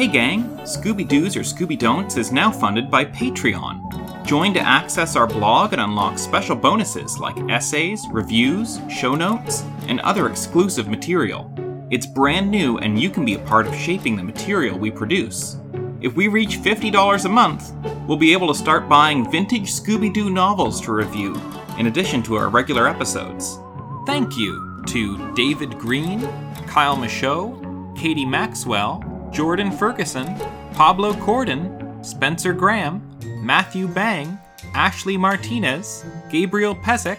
[0.00, 4.24] Hey gang, Scooby Doo's or Scooby Don'ts is now funded by Patreon.
[4.24, 10.00] Join to access our blog and unlock special bonuses like essays, reviews, show notes, and
[10.00, 11.52] other exclusive material.
[11.90, 15.58] It's brand new and you can be a part of shaping the material we produce.
[16.00, 17.74] If we reach $50 a month,
[18.08, 21.38] we'll be able to start buying vintage Scooby Doo novels to review,
[21.76, 23.58] in addition to our regular episodes.
[24.06, 26.26] Thank you to David Green,
[26.66, 30.34] Kyle Michaud, Katie Maxwell, Jordan Ferguson,
[30.74, 34.38] Pablo Corden, Spencer Graham, Matthew Bang,
[34.74, 37.18] Ashley Martinez, Gabriel Pesek,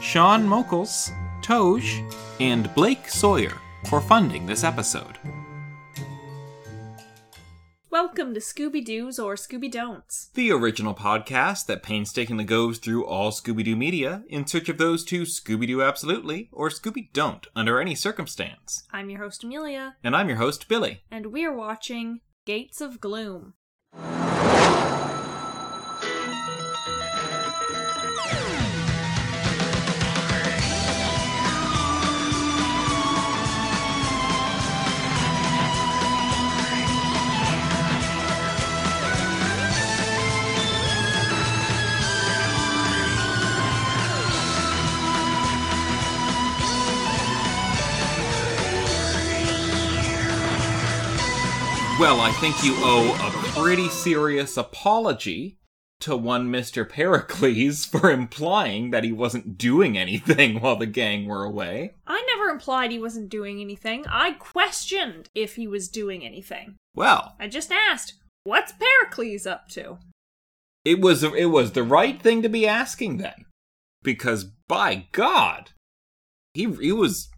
[0.00, 1.10] Sean Mokles,
[1.42, 2.02] Toj,
[2.40, 3.56] and Blake Sawyer
[3.88, 5.18] for funding this episode.
[7.90, 10.30] Welcome to Scooby Doo's or Scooby Don'ts.
[10.34, 15.04] The original podcast that painstakingly goes through all Scooby Doo media in search of those
[15.04, 18.86] two Scooby Doo absolutely or Scooby Don't under any circumstance.
[18.92, 21.02] I'm your host, Amelia, And I'm your host, Billy.
[21.10, 23.54] and we're watching Gates of Gloom.
[51.98, 55.56] Well, I think you owe a pretty serious apology
[56.00, 56.86] to one Mr.
[56.86, 61.94] Pericles for implying that he wasn't doing anything while the gang were away.
[62.06, 64.04] I never implied he wasn't doing anything.
[64.08, 66.76] I questioned if he was doing anything.
[66.94, 68.12] Well, I just asked,
[68.44, 69.98] what's Pericles up to?
[70.86, 73.46] it was it was the right thing to be asking then.
[74.02, 75.70] Because by God,
[76.54, 77.28] he he was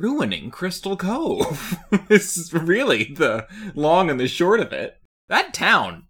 [0.00, 1.76] ruining Crystal Cove.
[2.08, 4.98] this is really the long and the short of it.
[5.28, 6.06] That town,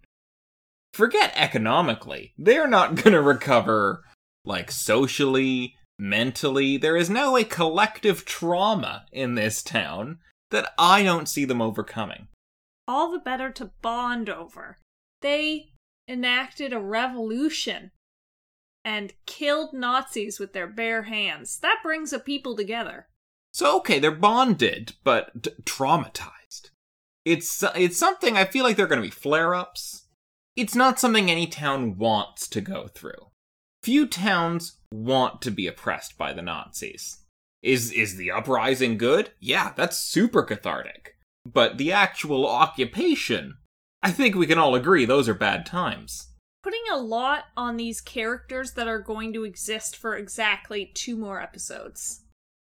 [0.93, 4.03] forget economically, they're not going to recover
[4.45, 6.77] like socially, mentally.
[6.77, 12.27] There is now a collective trauma in this town that I don't see them overcoming.
[12.87, 14.77] All the better to bond over.
[15.21, 15.73] They
[16.07, 17.91] enacted a revolution
[18.83, 21.59] and killed Nazis with their bare hands.
[21.59, 23.07] That brings a people together.
[23.53, 26.71] So okay, they're bonded, but d- traumatized.
[27.25, 30.05] It's it's something I feel like they're going to be flare-ups.
[30.55, 33.31] It's not something any town wants to go through.
[33.83, 37.19] Few towns want to be oppressed by the Nazis.
[37.61, 39.31] Is is the uprising good?
[39.39, 41.15] Yeah, that's super cathartic.
[41.45, 43.57] But the actual occupation,
[44.03, 46.29] I think we can all agree those are bad times.
[46.63, 51.41] Putting a lot on these characters that are going to exist for exactly two more
[51.41, 52.21] episodes.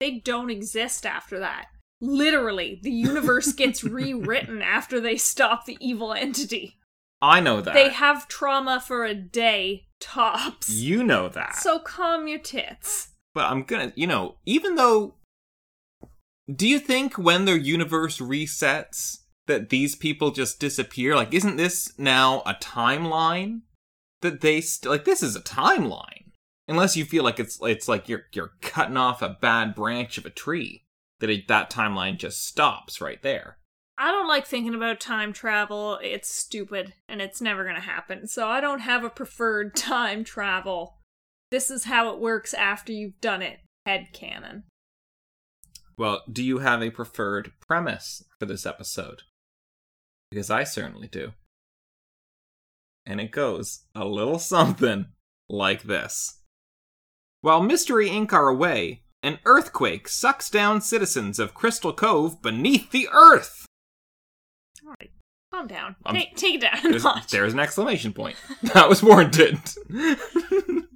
[0.00, 1.66] They don't exist after that.
[2.00, 6.78] Literally, the universe gets rewritten after they stop the evil entity.
[7.22, 7.72] I know that.
[7.74, 10.68] They have trauma for a day, tops.
[10.70, 11.56] you know that.
[11.56, 13.08] So calm your tits.
[13.34, 15.14] But I'm gonna, you know, even though.
[16.54, 21.16] Do you think when their universe resets that these people just disappear?
[21.16, 23.62] Like, isn't this now a timeline
[24.20, 25.04] that they st- like?
[25.06, 26.13] This is a timeline,
[26.68, 30.26] unless you feel like it's it's like you're you're cutting off a bad branch of
[30.26, 30.82] a tree.
[31.20, 33.58] That it, that timeline just stops right there.
[33.96, 35.98] I don't like thinking about time travel.
[36.02, 38.26] It's stupid and it's never gonna happen.
[38.26, 40.98] So I don't have a preferred time travel.
[41.50, 43.60] This is how it works after you've done it.
[43.86, 44.64] Head canon.
[45.96, 49.22] Well, do you have a preferred premise for this episode?
[50.30, 51.32] Because I certainly do.
[53.06, 55.06] And it goes a little something
[55.48, 56.40] like this.
[57.44, 58.32] While Mystery Inc.
[58.32, 63.66] are away, an earthquake sucks down citizens of Crystal Cove beneath the earth.
[64.82, 65.10] Alright.
[65.52, 65.96] Calm down.
[66.06, 68.36] I'm- Take, take it down There's, there's an exclamation point.
[68.72, 69.58] That was warranted.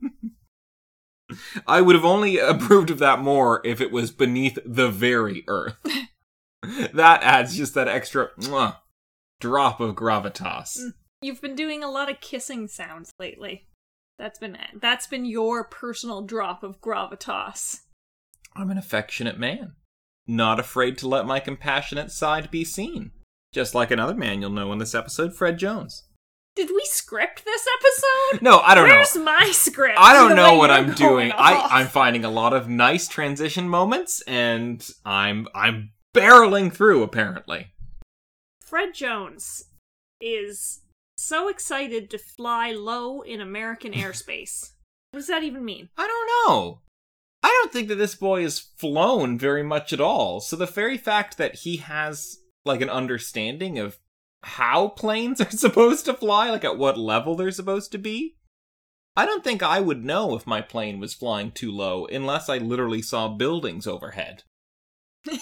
[1.67, 5.77] I would have only approved of that more if it was beneath the very earth.
[6.95, 8.77] that adds just that extra mwah,
[9.39, 10.79] drop of gravitas.
[10.79, 10.95] Mm.
[11.21, 13.68] You've been doing a lot of kissing sounds lately.
[14.19, 17.83] That's been that's been your personal drop of gravitas.
[18.57, 19.75] I'm an affectionate man,
[20.27, 23.13] not afraid to let my compassionate side be seen.
[23.55, 26.05] Just like another man you'll know in this episode, Fred Jones.
[26.57, 28.43] Did we script this episode?
[28.43, 28.97] No, I don't know.
[28.97, 29.97] Where's my script?
[29.97, 31.31] I don't know what I'm doing.
[31.33, 31.69] I.
[31.71, 37.05] I'm finding a lot of nice transition moments, and I'm I'm barreling through.
[37.05, 37.69] Apparently,
[38.61, 39.67] Fred Jones
[40.21, 40.81] is
[41.19, 44.73] so excited to fly low in American airspace.
[45.11, 45.89] What does that even mean?
[45.97, 46.81] I don't know.
[47.43, 50.41] I don't think that this boy has flown very much at all.
[50.41, 53.99] So the very fact that he has like an understanding of
[54.43, 58.37] how planes are supposed to fly, like at what level they're supposed to be.
[59.17, 62.59] I don't think I would know if my plane was flying too low unless I
[62.59, 64.45] literally saw buildings overhead.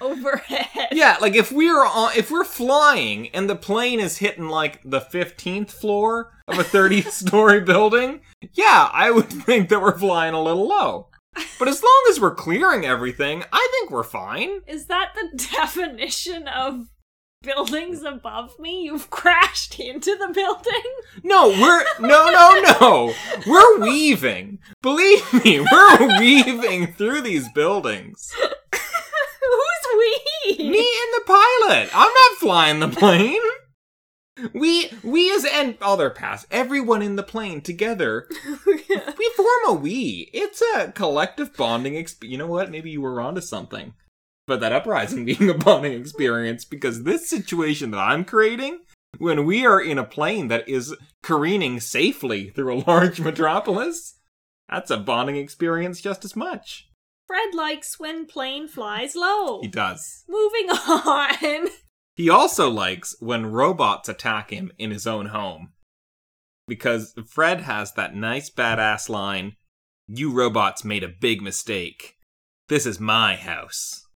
[0.10, 0.88] Overhead.
[0.92, 5.00] Yeah, like if we're on, if we're flying and the plane is hitting like the
[5.00, 8.20] 15th floor of a 30 story building,
[8.52, 11.08] yeah, I would think that we're flying a little low.
[11.58, 14.62] But as long as we're clearing everything, I think we're fine.
[14.66, 16.86] Is that the definition of
[17.42, 18.82] buildings above me?
[18.82, 20.82] You've crashed into the building?
[21.22, 23.14] No, we're no, no, no.
[23.46, 24.58] We're weaving.
[24.82, 28.32] Believe me, we're weaving through these buildings.
[30.70, 31.90] Me and the pilot.
[31.94, 33.40] I'm not flying the plane.
[34.54, 38.28] We we as and other pass everyone in the plane together.
[39.18, 40.30] We form a we.
[40.32, 42.32] It's a collective bonding experience.
[42.32, 42.72] You know what?
[42.72, 43.94] Maybe you were onto something.
[44.48, 48.80] But that uprising being a bonding experience because this situation that I'm creating,
[49.18, 54.16] when we are in a plane that is careening safely through a large metropolis,
[54.68, 56.89] that's a bonding experience just as much.
[57.30, 59.60] Fred likes when plane flies low.
[59.60, 60.24] He does.
[60.28, 61.68] Moving on.
[62.16, 65.68] He also likes when robots attack him in his own home.
[66.66, 69.52] Because Fred has that nice badass line
[70.08, 72.16] You robots made a big mistake.
[72.68, 74.08] This is my house.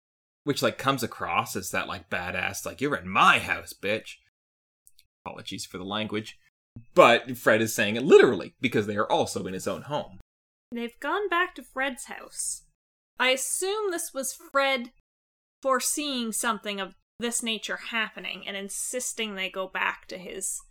[0.43, 4.15] Which, like, comes across as that, like, badass, like, you're in my house, bitch.
[5.23, 6.39] Apologies for the language.
[6.95, 10.19] But Fred is saying it literally because they are also in his own home.
[10.71, 12.63] They've gone back to Fred's house.
[13.19, 14.91] I assume this was Fred
[15.61, 20.61] foreseeing something of this nature happening and insisting they go back to his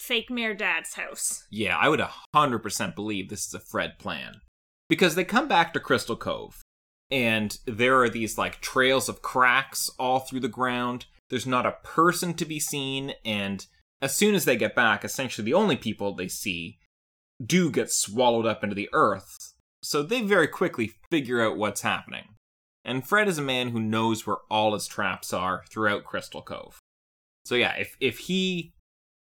[0.00, 1.44] fake mayor dad's house.
[1.50, 2.02] Yeah, I would
[2.34, 4.40] 100% believe this is a Fred plan.
[4.88, 6.62] Because they come back to Crystal Cove,
[7.10, 11.06] and there are these, like, trails of cracks all through the ground.
[11.30, 13.64] There's not a person to be seen, and
[14.02, 16.78] as soon as they get back, essentially the only people they see
[17.44, 19.53] do get swallowed up into the earth.
[19.84, 22.24] So they very quickly figure out what's happening.
[22.84, 26.78] And Fred is a man who knows where all his traps are throughout Crystal Cove.
[27.44, 28.72] So yeah, if if he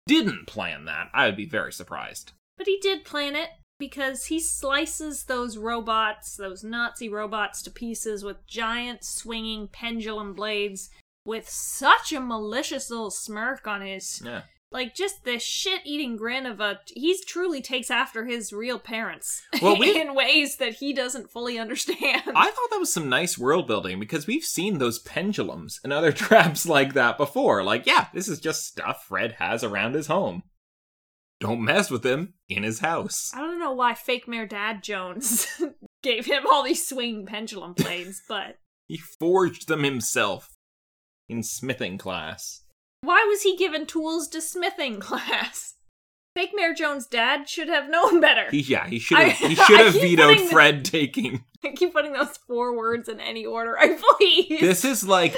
[0.07, 2.33] didn't plan that, I would be very surprised.
[2.57, 3.49] But he did plan it
[3.79, 10.91] because he slices those robots, those Nazi robots, to pieces with giant swinging pendulum blades
[11.25, 14.43] with such a malicious little smirk on his Yeah.
[14.71, 19.41] Like just this shit eating grin of a he truly takes after his real parents
[19.61, 22.21] Well, we- in ways that he doesn't fully understand.
[22.27, 26.11] I thought that was some nice world building because we've seen those pendulums and other
[26.13, 27.63] traps like that before.
[27.63, 30.43] Like, yeah, this is just stuff Fred has around his home.
[31.39, 33.31] Don't mess with him in his house.
[33.33, 35.47] I don't know why fake Mayor Dad Jones
[36.03, 40.55] gave him all these swinging pendulum blades, but He forged them himself
[41.27, 42.60] in smithing class.
[43.01, 45.75] Why was he given tools to smithing class?
[46.35, 48.49] Fake Mayor Jones' dad should have known better.
[48.51, 49.37] He, yeah, he should have.
[49.37, 51.43] He should have vetoed putting the- Fred taking.
[51.63, 54.59] I keep putting those four words in any order I please.
[54.61, 55.35] This is like,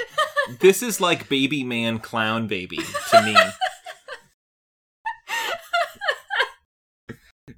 [0.60, 2.78] this is like baby man clown baby
[3.10, 3.36] to me.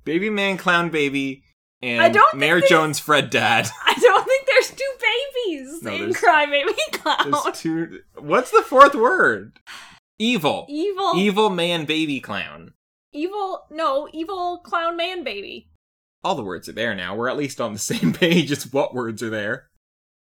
[0.04, 1.44] baby man clown baby
[1.82, 3.68] and I don't Mayor Jones Fred dad.
[3.84, 7.52] I don't think there's two babies No, in Cry Baby Clown.
[7.52, 8.00] Two.
[8.18, 9.58] What's the fourth word?
[10.18, 10.66] Evil.
[10.68, 12.72] Evil, Evil man baby clown.
[13.12, 15.70] evil, no, evil clown man baby.
[16.24, 17.14] All the words are there now.
[17.14, 19.68] We're at least on the same page as what words are there.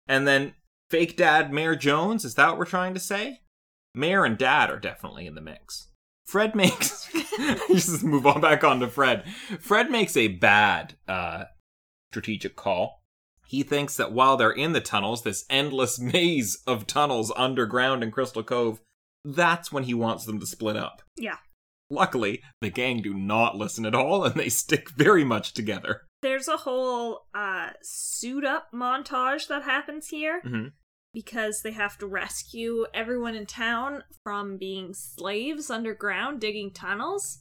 [0.07, 0.53] And then
[0.89, 3.41] fake dad Mayor Jones, is that what we're trying to say?
[3.93, 5.87] Mayor and dad are definitely in the mix.
[6.25, 7.09] Fred makes
[7.69, 9.23] just move on back on to Fred.
[9.59, 11.45] Fred makes a bad uh
[12.11, 13.01] strategic call.
[13.47, 18.09] He thinks that while they're in the tunnels, this endless maze of tunnels underground in
[18.11, 18.81] Crystal Cove,
[19.25, 21.01] that's when he wants them to split up.
[21.17, 21.37] Yeah.
[21.89, 26.01] Luckily, the gang do not listen at all and they stick very much together.
[26.21, 30.71] There's a whole uh suit up montage that happens here Mhm.
[31.13, 37.39] because they have to rescue everyone in town from being slaves underground digging tunnels.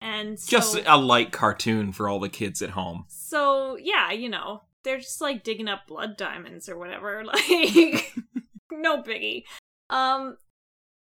[0.00, 3.04] And so, Just a light cartoon for all the kids at home.
[3.08, 7.22] so yeah, you know, they're just like digging up blood diamonds or whatever.
[7.32, 8.14] Like
[8.72, 9.44] no biggie.
[9.90, 10.38] Um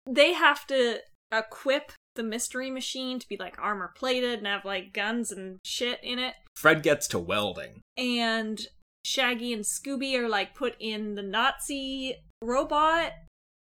[0.07, 0.99] they have to
[1.33, 6.00] equip the mystery machine to be like armor plated and have like guns and shit
[6.02, 6.35] in it.
[6.57, 7.80] Fred gets to welding.
[7.97, 8.66] and
[9.04, 13.12] Shaggy and Scooby are like put in the Nazi robot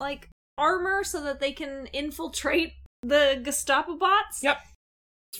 [0.01, 2.73] like armor so that they can infiltrate
[3.03, 4.43] the Gestapo bots.
[4.43, 4.59] Yep.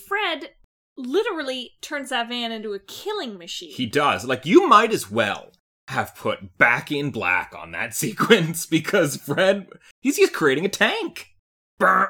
[0.07, 0.51] Fred
[0.97, 3.73] literally turns that van into a killing machine.
[3.73, 4.25] He does.
[4.25, 5.53] Like, you might as well
[5.91, 9.69] have put back in black on that sequence because Fred,
[10.01, 11.35] he's just creating a tank.
[11.79, 12.09] Burn,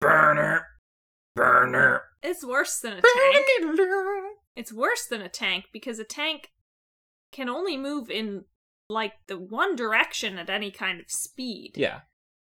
[0.00, 0.66] burner,
[1.34, 2.02] burner.
[2.22, 4.26] It's worse than a tank.
[4.56, 6.50] It's worse than a tank because a tank
[7.32, 8.44] can only move in
[8.88, 11.72] like the one direction at any kind of speed.
[11.76, 12.00] Yeah.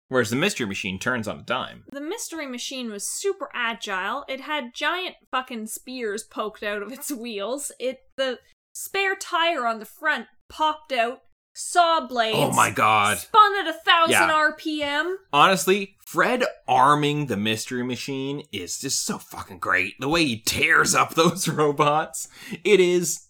[0.08, 1.84] Whereas the mystery machine turns on a dime.
[1.92, 4.26] The mystery machine was super agile.
[4.28, 7.72] It had giant fucking spears poked out of its wheels.
[7.80, 8.40] It the
[8.74, 11.22] spare tire on the front popped out.
[11.54, 12.38] Saw blades.
[12.38, 13.18] Oh my god.
[13.18, 14.30] Spun at a thousand Yeah.
[14.52, 15.16] RPM.
[15.34, 19.96] Honestly, Fred arming the mystery machine is just so fucking great.
[20.00, 22.30] The way he tears up those robots,
[22.64, 23.28] it is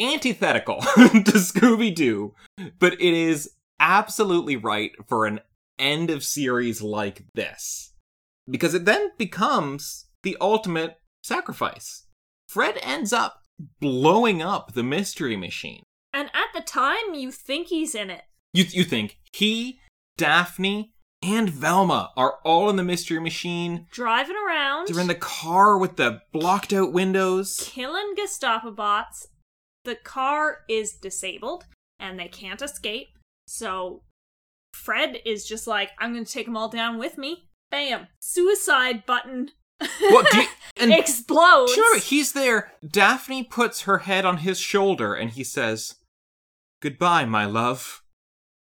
[0.00, 2.34] antithetical to Scooby Doo,
[2.78, 5.40] but it is absolutely right for an
[5.78, 7.92] end of series like this.
[8.50, 12.06] Because it then becomes the ultimate sacrifice.
[12.48, 13.42] Fred ends up
[13.80, 15.84] blowing up the mystery machine.
[16.12, 18.22] And at the time, you think he's in it.
[18.52, 19.78] You you think he,
[20.18, 23.86] Daphne, and Velma are all in the mystery machine?
[23.92, 27.56] Driving around, They're in the car with the blocked out windows.
[27.62, 29.28] killing Gestapo bots.
[29.84, 31.64] The car is disabled
[31.98, 33.08] and they can't escape.
[33.46, 34.02] So
[34.74, 37.48] Fred is just like, I'm going to take them all down with me.
[37.70, 38.08] Bam.
[38.20, 39.50] Suicide button
[40.00, 41.72] What do you, and explodes.
[41.72, 42.72] sure, he's there.
[42.86, 45.94] Daphne puts her head on his shoulder and he says,
[46.80, 48.02] "Goodbye, my love."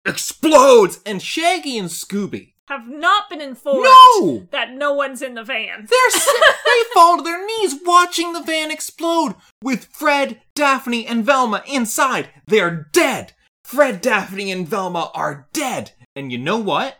[0.07, 2.53] Explodes and Shaggy and Scooby.
[2.69, 4.47] Have not been informed No!
[4.51, 5.87] that no one's in the van.
[5.87, 6.31] They're si-
[6.65, 12.31] they fall to their knees watching the van explode with Fred, Daphne, and Velma inside.
[12.47, 13.33] They're dead.
[13.65, 15.93] Fred, Daphne, and Velma are dead.
[16.17, 16.97] And you know what?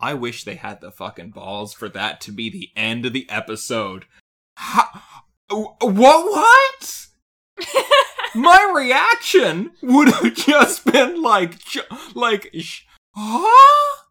[0.00, 3.28] I wish they had the fucking balls for that to be the end of the
[3.30, 4.04] episode.
[4.58, 5.76] Ha- what?
[5.80, 7.06] What?
[8.36, 11.54] My reaction would have just been like,
[12.14, 12.54] like,
[13.14, 14.02] huh?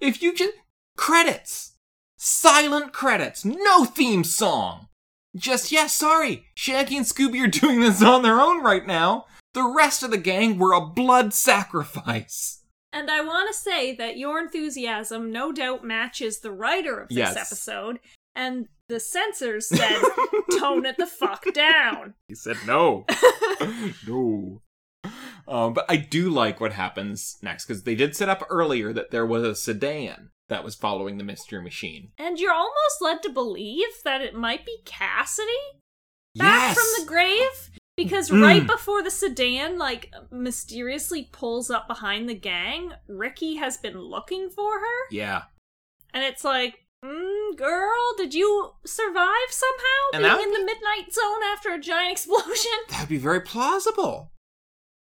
[0.00, 0.54] If you just
[0.96, 1.72] credits,
[2.16, 4.86] silent credits, no theme song.
[5.36, 9.26] Just yeah, sorry, Shaggy and Scooby are doing this on their own right now.
[9.54, 12.62] The rest of the gang were a blood sacrifice.
[12.92, 17.18] And I want to say that your enthusiasm no doubt matches the writer of this
[17.18, 17.36] Yes.
[17.36, 17.98] episode.
[18.38, 20.00] And the censors said,
[20.58, 22.14] tone it the fuck down.
[22.28, 23.04] He said no,
[24.06, 24.62] no.
[25.46, 29.10] Um, but I do like what happens next because they did set up earlier that
[29.10, 32.12] there was a sedan that was following the mystery machine.
[32.16, 35.50] And you're almost led to believe that it might be Cassidy
[36.36, 38.42] back yes, from the grave because Mm.
[38.42, 44.48] right before the sedan like mysteriously pulls up behind the gang, Ricky has been looking
[44.50, 45.42] for her, yeah.
[46.14, 51.12] and it's like, mm, "Girl, did you survive somehow And being in would the midnight
[51.12, 54.32] zone after a giant explosion?" That'd be very plausible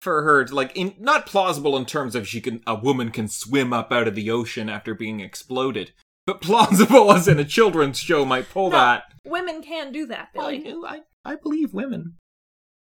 [0.02, 0.46] for her.
[0.46, 3.92] To, like, in not plausible in terms of she can a woman can swim up
[3.92, 5.92] out of the ocean after being exploded,
[6.26, 9.04] but plausible as in a children's show might pull No, that.
[9.26, 10.88] Women can do that, Well, I Billy.
[10.88, 12.16] I I believe women.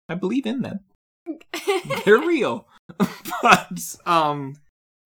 [0.08, 0.82] I believe in them.
[2.06, 2.68] They're real.
[3.42, 4.58] but um,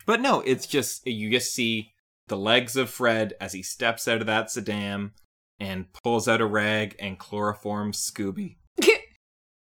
[0.06, 1.94] but no, it's just you just see
[2.29, 5.12] the legs of Fred as he steps out of that sedan
[5.59, 8.55] and pulls out a rag and chloroforms Scooby.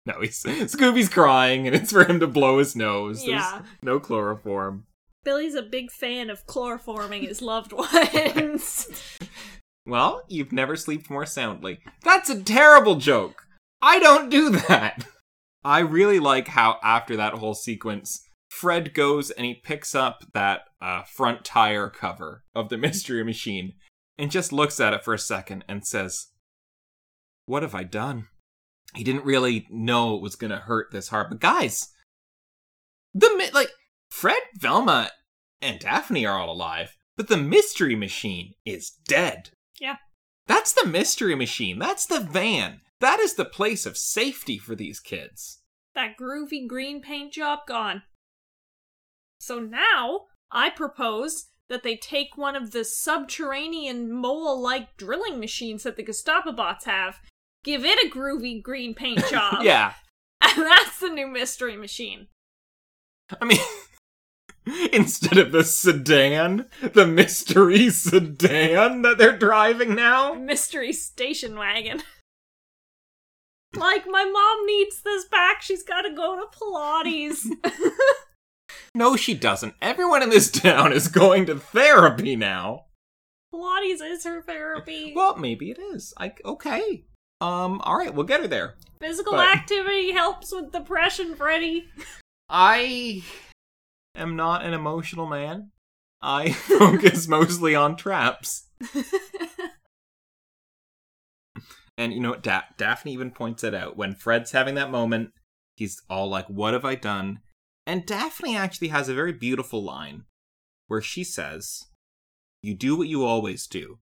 [0.05, 3.19] No, he's Scooby's crying, and it's for him to blow his nose.
[3.19, 3.61] There's Yeah.
[3.81, 4.85] no chloroform.
[5.23, 7.71] Billy's a big fan of chloroforming his loved
[8.33, 8.89] ones.
[9.85, 11.79] Well, you've never slept more soundly.
[12.03, 13.47] That's a terrible joke.
[13.81, 15.05] I don't do that.
[15.63, 18.27] I really like how after that whole sequence,
[18.59, 23.73] Fred goes and he picks up that uh, front tire cover of the mystery machine
[24.17, 26.27] and just looks at it for a second and says,
[27.45, 28.27] "What have I done?"
[28.95, 31.89] He didn't really know it was gonna hurt this hard, but guys,
[33.13, 33.71] the mi- like
[34.11, 35.09] Fred, Velma,
[35.61, 39.49] and Daphne are all alive, but the mystery machine is dead.
[39.79, 39.97] Yeah.
[40.45, 41.79] That's the mystery machine.
[41.79, 42.81] That's the van.
[42.99, 45.61] That is the place of safety for these kids.
[45.95, 48.03] that groovy green paint job gone.
[49.43, 55.83] So now I propose that they take one of the subterranean mole like drilling machines
[55.83, 57.19] that the Gestapo bots have,
[57.61, 59.63] give it a groovy green paint job.
[59.63, 59.95] yeah.
[60.41, 62.27] And that's the new mystery machine.
[63.41, 63.59] I mean,
[64.93, 70.35] instead of the sedan, the mystery sedan that they're driving now.
[70.35, 72.01] Mystery station wagon.
[73.75, 75.61] like, my mom needs this back.
[75.61, 77.45] She's got to go to Pilates.
[78.95, 79.73] No, she doesn't.
[79.81, 82.85] Everyone in this town is going to therapy now.
[83.53, 85.13] Pilates is her therapy.
[85.15, 86.13] Well, maybe it is.
[86.17, 87.05] I okay.
[87.41, 87.81] Um.
[87.81, 88.75] All right, we'll get her there.
[88.99, 91.85] Physical but- activity helps with depression, Freddy.
[92.49, 93.23] I
[94.15, 95.71] am not an emotional man.
[96.21, 98.67] I focus mostly on traps.
[101.97, 102.43] And you know what?
[102.43, 103.97] Da- Daphne even points it out.
[103.97, 105.31] When Fred's having that moment,
[105.75, 107.39] he's all like, What have I done?
[107.85, 110.23] And Daphne actually has a very beautiful line
[110.87, 111.87] where she says,
[112.61, 113.99] You do what you always do.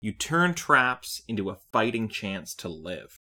[0.00, 3.16] You turn traps into a fighting chance to live.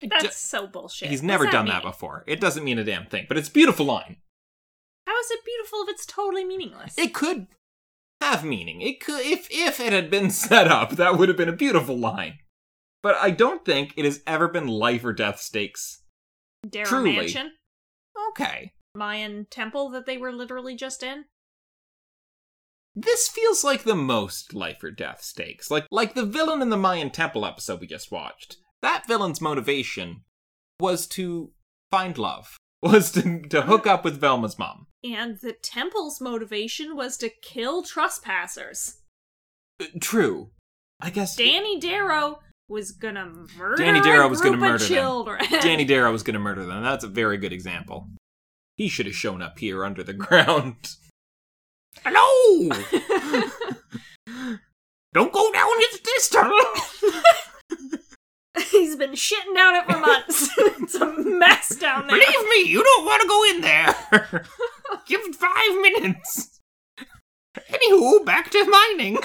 [0.00, 1.08] That's ju- so bullshit.
[1.10, 2.24] He's never done that before.
[2.26, 4.16] It doesn't mean a damn thing, but it's a beautiful line.
[5.06, 6.94] How is it beautiful if it's totally meaningless?
[6.98, 7.46] It could
[8.20, 8.80] have meaning.
[8.80, 11.96] It could if if it had been set up, that would have been a beautiful
[11.98, 12.38] line.
[13.02, 16.02] But I don't think it has ever been life or death stakes.
[16.68, 17.16] Darrow truly.
[17.16, 17.52] Mansion,
[18.30, 18.72] Okay.
[18.94, 21.26] Mayan temple that they were literally just in.
[22.94, 25.70] This feels like the most life or death stakes.
[25.70, 28.56] Like like the villain in the Mayan temple episode we just watched.
[28.80, 30.22] That villain's motivation
[30.80, 31.52] was to
[31.90, 32.56] find love.
[32.82, 34.86] Was to, to hook up with Velma's mom.
[35.02, 38.98] And the temple's motivation was to kill trespassers.
[39.80, 40.50] Uh, True.
[41.00, 45.38] I guess Danny Darrow was gonna murder Danny Darrow was gonna murder them.
[45.60, 46.82] Danny Darrow was to murder them.
[46.82, 48.08] That's a very good example.
[48.76, 50.96] He should have shown up here under the ground.
[52.04, 52.68] Hello!
[55.14, 56.58] Don't go down into this tunnel!
[58.70, 60.50] He's been shitting down it for months.
[60.58, 62.18] it's a mess down there.
[62.18, 64.44] Believe me, you don't want to go in there.
[65.06, 66.60] Give it five minutes.
[67.70, 69.18] Anywho, back to mining.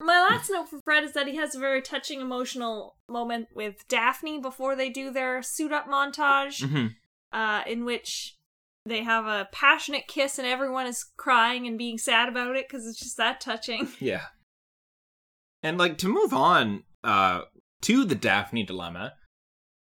[0.00, 3.86] My last note for Fred is that he has a very touching emotional moment with
[3.88, 6.86] Daphne before they do their suit up montage, Mm-hmm.
[7.32, 8.36] uh, in which
[8.86, 12.86] they have a passionate kiss and everyone is crying and being sad about it because
[12.86, 13.88] it's just that touching.
[14.00, 14.26] Yeah.
[15.62, 17.42] And like to move on uh
[17.82, 19.14] to the Daphne dilemma,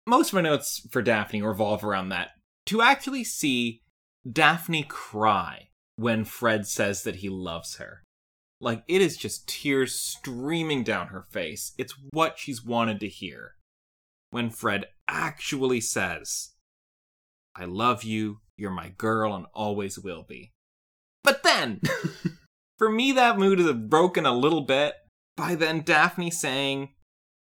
[0.06, 2.30] most of my notes for Daphne revolve around that.
[2.66, 3.82] To actually see
[4.30, 8.02] Daphne cry when Fred says that he loves her.
[8.61, 11.73] Like it is just tears streaming down her face.
[11.77, 13.55] It's what she's wanted to hear.
[14.31, 16.51] When Fred actually says,
[17.55, 20.53] I love you, you're my girl, and always will be.
[21.23, 21.81] But then,
[22.79, 24.95] for me, that mood is broken a little bit
[25.37, 26.90] by then Daphne saying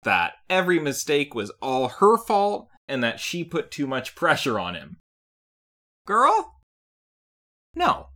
[0.04, 4.76] that every mistake was all her fault and that she put too much pressure on
[4.76, 4.98] him.
[6.06, 6.54] Girl?
[7.74, 8.08] No.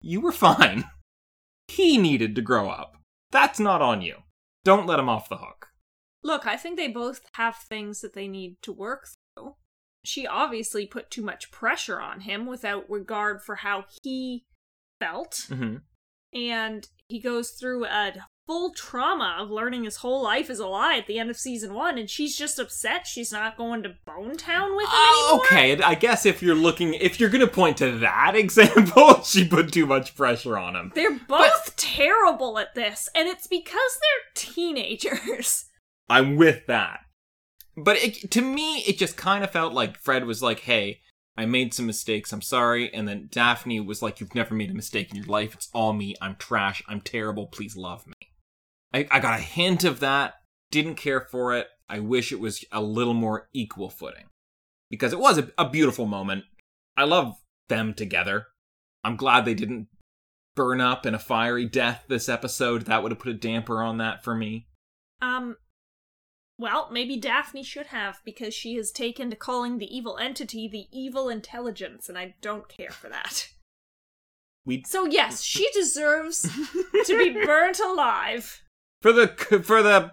[0.00, 0.84] You were fine.
[1.68, 2.96] He needed to grow up.
[3.30, 4.16] That's not on you.
[4.64, 5.68] Don't let him off the hook.
[6.22, 9.54] Look, I think they both have things that they need to work through.
[10.04, 14.44] She obviously put too much pressure on him without regard for how he
[14.98, 15.46] felt.
[15.48, 15.76] Mm-hmm.
[16.34, 18.12] and he goes through a
[18.48, 21.74] full trauma of learning his whole life is a lie at the end of season
[21.74, 25.74] one, and she's just upset she's not going to Bone Town with him Oh, anymore.
[25.76, 29.70] okay, I guess if you're looking, if you're gonna point to that example, she put
[29.70, 30.92] too much pressure on him.
[30.94, 35.66] They're both terrible at this, and it's because they're teenagers.
[36.08, 37.00] I'm with that.
[37.76, 41.00] But it, to me, it just kind of felt like Fred was like, hey,
[41.36, 42.92] I made some mistakes, I'm sorry.
[42.92, 45.54] And then Daphne was like, you've never made a mistake in your life.
[45.54, 46.16] It's all me.
[46.20, 46.82] I'm trash.
[46.88, 47.46] I'm terrible.
[47.46, 48.14] Please love me.
[48.92, 50.34] I, I got a hint of that.
[50.70, 51.68] Didn't care for it.
[51.88, 54.24] I wish it was a little more equal footing.
[54.90, 56.44] Because it was a, a beautiful moment.
[56.96, 57.36] I love
[57.68, 58.46] them together.
[59.04, 59.88] I'm glad they didn't
[60.56, 62.82] burn up in a fiery death this episode.
[62.82, 64.66] That would have put a damper on that for me.
[65.22, 65.56] Um,
[66.58, 70.86] well, maybe Daphne should have, because she has taken to calling the evil entity the
[70.90, 73.50] evil intelligence, and I don't care for that.
[74.66, 76.42] We So, yes, she deserves
[77.06, 78.62] to be burnt alive.
[79.02, 79.28] For the
[79.64, 80.12] for the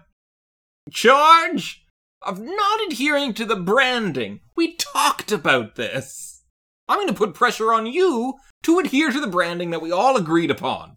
[0.90, 1.84] charge
[2.22, 4.40] of not adhering to the branding.
[4.56, 6.44] We talked about this.
[6.88, 10.16] I'm going to put pressure on you to adhere to the branding that we all
[10.16, 10.96] agreed upon.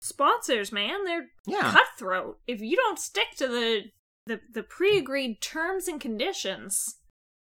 [0.00, 1.70] Sponsors, man, they're Yeah.
[1.72, 2.38] cutthroat.
[2.46, 3.82] If you don't stick to the
[4.26, 6.96] the, the pre-agreed terms and conditions,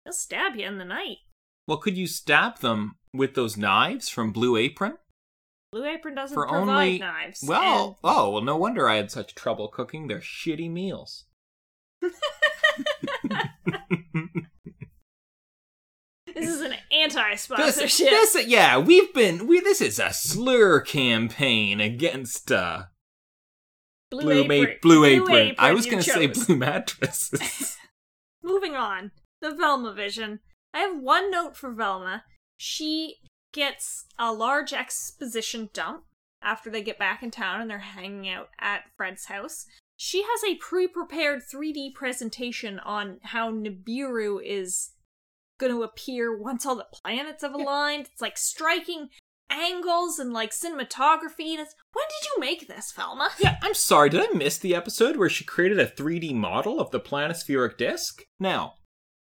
[0.06, 1.17] they'll stab you in the night.
[1.67, 4.97] Well, could you stab them with those knives from Blue Apron?
[5.71, 7.43] Blue Apron doesn't For provide only knives.
[7.45, 11.25] Well, oh, well, no wonder I had such trouble cooking their shitty meals.
[12.01, 12.12] this
[16.36, 18.10] is an anti-sponsorship.
[18.10, 19.47] this, yeah, we've been.
[19.47, 22.84] We this is a slur campaign against uh,
[24.10, 24.62] Blue, Blue, Apron.
[24.62, 25.56] ma- Blue Apron.
[25.58, 26.27] I was going to say.
[26.27, 27.77] Blue Mattresses.
[28.43, 30.39] Moving on, the Velma vision.
[30.73, 32.23] I have one note for Velma.
[32.56, 33.17] She
[33.53, 36.03] gets a large exposition dump
[36.41, 39.65] after they get back in town and they're hanging out at Fred's house.
[39.95, 44.91] She has a pre prepared 3D presentation on how Nibiru is
[45.60, 48.10] going to appear once all the planets have aligned.
[48.12, 49.10] It's like striking
[49.49, 51.55] angles and like cinematography.
[51.57, 53.31] When did you make this, Velma?
[53.39, 56.91] Yeah, I'm sorry, did I miss the episode where she created a 3D model of
[56.91, 58.21] the planispheric disk?
[58.39, 58.73] Now,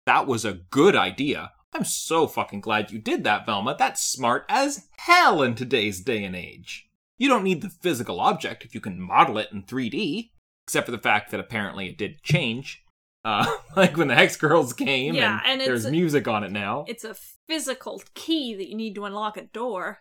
[0.07, 1.51] that was a good idea.
[1.74, 3.74] I'm so fucking glad you did that, Velma.
[3.78, 6.88] That's smart as hell in today's day and age.
[7.18, 10.30] You don't need the physical object if you can model it in 3D,
[10.66, 12.85] except for the fact that apparently it did change.
[13.24, 16.52] Uh, like when the Hex Girls came, Yeah, and, and there's a- music on it
[16.52, 16.85] now.
[16.88, 17.16] It's a
[17.48, 20.00] physical key that you need to unlock a door.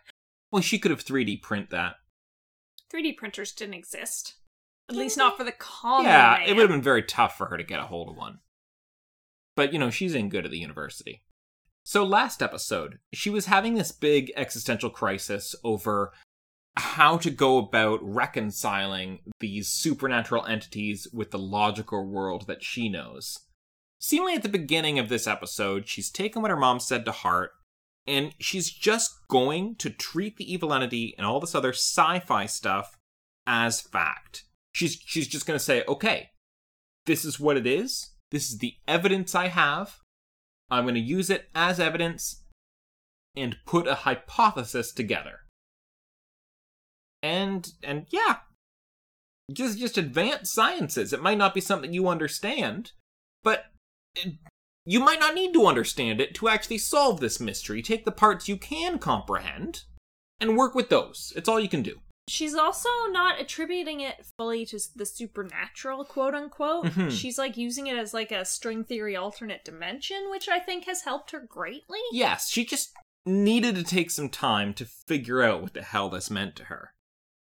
[0.50, 1.94] Well, she could have 3D print that.
[2.92, 4.34] 3D printers didn't exist.
[4.90, 6.48] At least not for the common yeah, man.
[6.48, 8.40] it would have been very tough for her to get a hold of one.
[9.56, 11.22] But, you know, she's in good at the university.
[11.84, 16.12] So, last episode, she was having this big existential crisis over
[16.76, 23.38] how to go about reconciling these supernatural entities with the logical world that she knows.
[23.98, 27.50] Seemingly at the beginning of this episode, she's taken what her mom said to heart,
[28.06, 32.96] and she's just going to treat the evil entity and all this other sci-fi stuff
[33.46, 34.44] as fact.
[34.72, 36.30] She's she's just going to say, "Okay,
[37.06, 38.10] this is what it is.
[38.30, 39.98] This is the evidence I have.
[40.72, 42.42] I'm going to use it as evidence
[43.36, 45.40] and put a hypothesis together."
[47.22, 48.40] And and yeah,
[49.52, 51.12] just just advanced sciences.
[51.12, 52.92] It might not be something you understand,
[53.42, 53.66] but
[54.14, 54.38] it-
[54.84, 57.82] you might not need to understand it to actually solve this mystery.
[57.82, 59.84] Take the parts you can comprehend
[60.40, 61.32] and work with those.
[61.36, 62.00] It's all you can do.
[62.28, 66.86] She's also not attributing it fully to the supernatural, quote unquote.
[66.86, 67.10] Mhm.
[67.10, 71.02] She's like using it as like a string theory alternate dimension, which I think has
[71.02, 71.98] helped her greatly.
[72.12, 72.92] Yes, she just
[73.26, 76.92] needed to take some time to figure out what the hell this meant to her.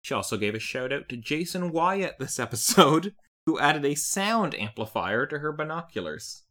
[0.02, 3.14] She also gave a shout out to Jason Wyatt this episode,
[3.46, 6.44] who added a sound amplifier to her binoculars.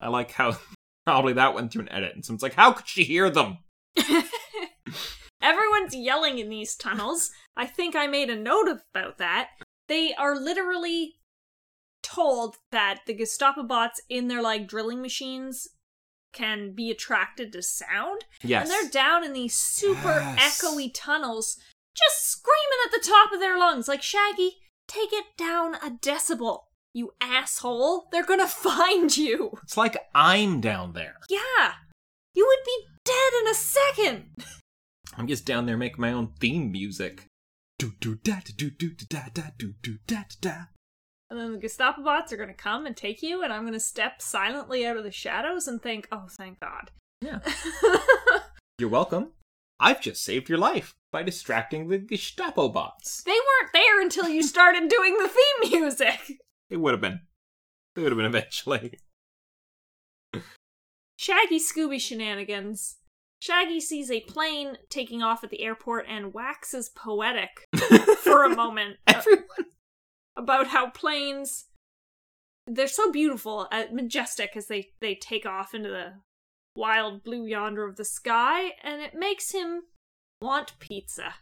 [0.00, 0.58] I like how
[1.06, 3.58] probably that went through an edit, and someone's like, How could she hear them?
[5.42, 7.30] Everyone's yelling in these tunnels.
[7.56, 9.50] I think I made a note about that.
[9.88, 11.14] They are literally
[12.02, 15.68] told that the Gestapo bots in their like drilling machines
[16.32, 18.24] can be attracted to sound.
[18.42, 18.62] Yes.
[18.62, 20.60] And they're down in these super Yes.
[20.62, 21.58] echoey tunnels,
[21.96, 26.60] just screaming at the top of their lungs, like, Shaggy, take it down a decibel,
[26.94, 28.08] you asshole.
[28.12, 29.58] They're gonna find you.
[29.64, 31.16] It's like I'm down there.
[31.28, 31.72] Yeah.
[32.34, 34.26] You would be dead in a second.
[35.16, 37.26] I'm just down there making my own theme music.
[37.78, 40.54] Do do da do do da da do do da da.
[41.30, 44.20] And then the Gestapo bots are gonna come and take you, and I'm gonna step
[44.20, 46.90] silently out of the shadows and think, oh, thank God.
[47.20, 47.38] Yeah.
[48.78, 49.32] You're welcome.
[49.78, 53.22] I've just saved your life by distracting the Gestapo bots.
[53.22, 56.40] they weren't there until you started doing the theme music.
[56.68, 57.20] It would have been.
[57.96, 58.98] It would have been eventually.
[61.16, 62.96] Shaggy Scooby shenanigans.
[63.40, 67.66] Shaggy sees a plane taking off at the airport and waxes poetic
[68.22, 69.44] for a moment Everyone.
[70.36, 71.66] about how planes
[72.66, 76.12] they're so beautiful, uh, majestic as they they take off into the
[76.76, 79.82] wild blue yonder of the sky, and it makes him
[80.40, 81.34] want pizza.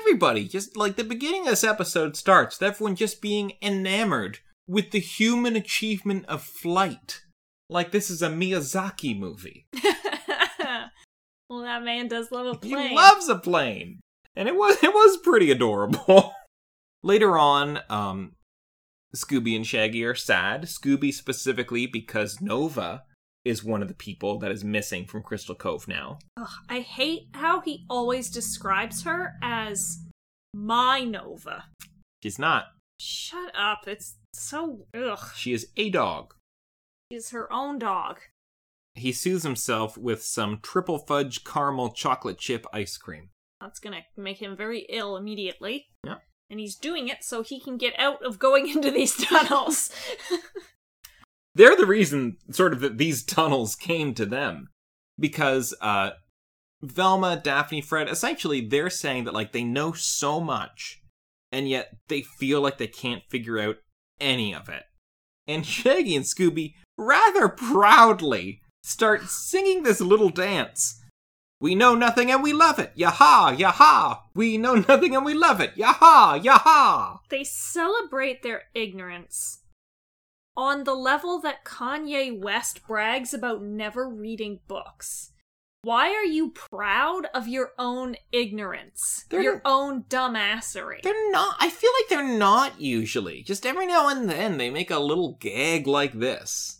[0.00, 4.90] Everybody, just like the beginning of this episode starts, with everyone just being enamored with
[4.90, 7.22] the human achievement of flight.
[7.70, 9.66] Like this is a Miyazaki movie.
[11.48, 12.90] well, that man does love a plane.
[12.90, 14.00] He loves a plane,
[14.36, 16.32] and it was it was pretty adorable.
[17.02, 18.32] Later on, um,
[19.14, 20.62] Scooby and Shaggy are sad.
[20.62, 23.04] Scooby specifically because Nova
[23.44, 26.18] is one of the people that is missing from Crystal Cove now.
[26.36, 30.00] Ugh, I hate how he always describes her as
[30.52, 31.64] my Nova.
[32.22, 32.66] She's not.
[33.00, 33.86] Shut up.
[33.86, 35.30] It's so ugh.
[35.36, 36.34] She is a dog.
[37.10, 38.18] She's her own dog.
[38.98, 43.30] He soothes himself with some triple fudge caramel chocolate chip ice cream.
[43.60, 45.86] That's gonna make him very ill immediately.
[46.04, 46.16] Yeah.
[46.50, 49.90] And he's doing it so he can get out of going into these tunnels.
[51.54, 54.68] They're the reason, sort of, that these tunnels came to them.
[55.18, 56.10] Because, uh,
[56.82, 61.02] Velma, Daphne, Fred, essentially, they're saying that, like, they know so much,
[61.50, 63.78] and yet they feel like they can't figure out
[64.20, 64.84] any of it.
[65.48, 71.00] And Shaggy and Scooby, rather proudly, start singing this little dance.
[71.60, 72.92] We know nothing and we love it.
[72.96, 74.20] Yaha, yaha.
[74.34, 75.74] We know nothing and we love it.
[75.76, 77.18] Yaha, yaha.
[77.30, 79.58] they celebrate their ignorance
[80.56, 85.30] on the level that Kanye West brags about never reading books.
[85.82, 89.24] Why are you proud of your own ignorance?
[89.30, 91.02] They're- your own dumbassery.
[91.02, 91.56] They're not.
[91.60, 93.42] I feel like they're not usually.
[93.42, 96.77] Just every now and then they make a little gag like this.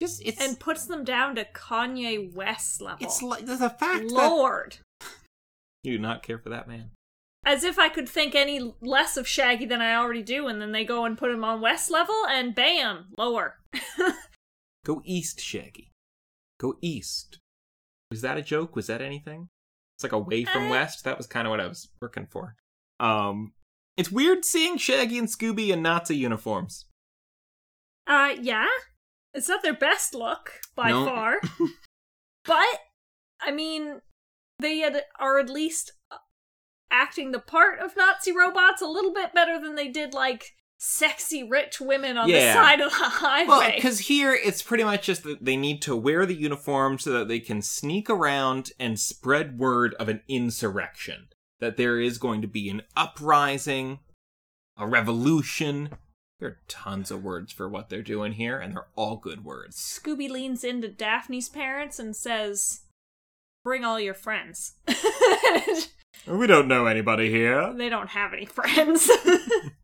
[0.00, 2.98] Just it's and puts them down to Kanye West level.
[3.06, 4.78] it's like the fact that Lord.
[5.82, 6.90] you do not care for that man.
[7.44, 10.72] As if I could think any less of Shaggy than I already do, and then
[10.72, 13.56] they go and put him on West level, and bam, lower.
[14.84, 15.90] Go east, Shaggy.
[16.58, 17.38] Go east.
[18.10, 18.74] Was that a joke?
[18.76, 19.48] Was that anything?
[19.96, 20.70] It's like away from Uh.
[20.70, 21.04] west.
[21.04, 22.56] That was kind of what I was working for.
[22.98, 23.52] Um,
[23.96, 26.86] it's weird seeing Shaggy and Scooby in Nazi uniforms.
[28.06, 28.66] Uh, yeah.
[29.34, 31.04] It's not their best look by No.
[31.04, 31.40] far.
[32.44, 32.66] but,
[33.40, 34.00] I mean,
[34.58, 36.16] they had, are at least uh,
[36.90, 41.42] acting the part of Nazi robots a little bit better than they did, like, sexy
[41.42, 42.38] rich women on Yeah.
[42.46, 43.46] the side of the highway.
[43.48, 47.12] Well, because here it's pretty much just that they need to wear the uniform so
[47.12, 51.28] that they can sneak around and spread word of an insurrection.
[51.60, 53.98] That there is going to be an uprising,
[54.78, 55.90] a revolution.
[56.40, 59.76] There are tons of words for what they're doing here, and they're all good words.
[59.76, 62.80] Scooby leans into Daphne's parents and says,
[63.62, 64.74] Bring all your friends.
[66.26, 67.72] We don't know anybody here.
[67.72, 69.10] they don't have any friends.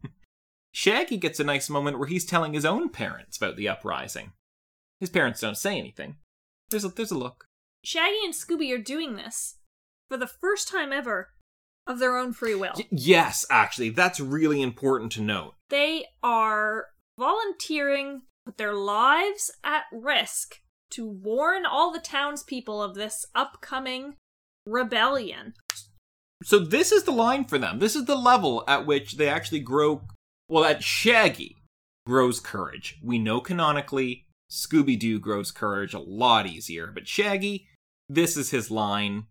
[0.72, 4.32] Shaggy gets a nice moment where he's telling his own parents about the uprising.
[5.00, 6.16] His parents don't say anything.
[6.70, 7.46] There's a, there's a look.
[7.84, 9.56] Shaggy and Scooby are doing this
[10.08, 11.30] for the first time ever
[11.86, 12.72] of their own free will.
[12.76, 15.54] Y- yes, actually, that's really important to note.
[15.70, 16.86] They are
[17.18, 24.14] volunteering with their lives at risk to warn all the townspeople of this upcoming
[24.66, 25.54] rebellion.
[26.42, 27.78] So this is the line for them.
[27.78, 30.02] This is the level at which they actually grow.
[30.48, 31.56] Well, at Shaggy
[32.06, 32.98] grows courage.
[33.02, 37.66] We know canonically Scooby Doo grows courage a lot easier, but Shaggy,
[38.08, 39.26] this is his line.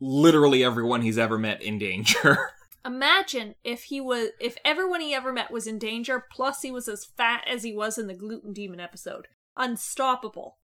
[0.00, 2.50] Literally everyone he's ever met in danger.
[2.84, 6.88] Imagine if he was if everyone he ever met was in danger, plus he was
[6.88, 9.26] as fat as he was in the gluten demon episode.
[9.56, 10.58] Unstoppable.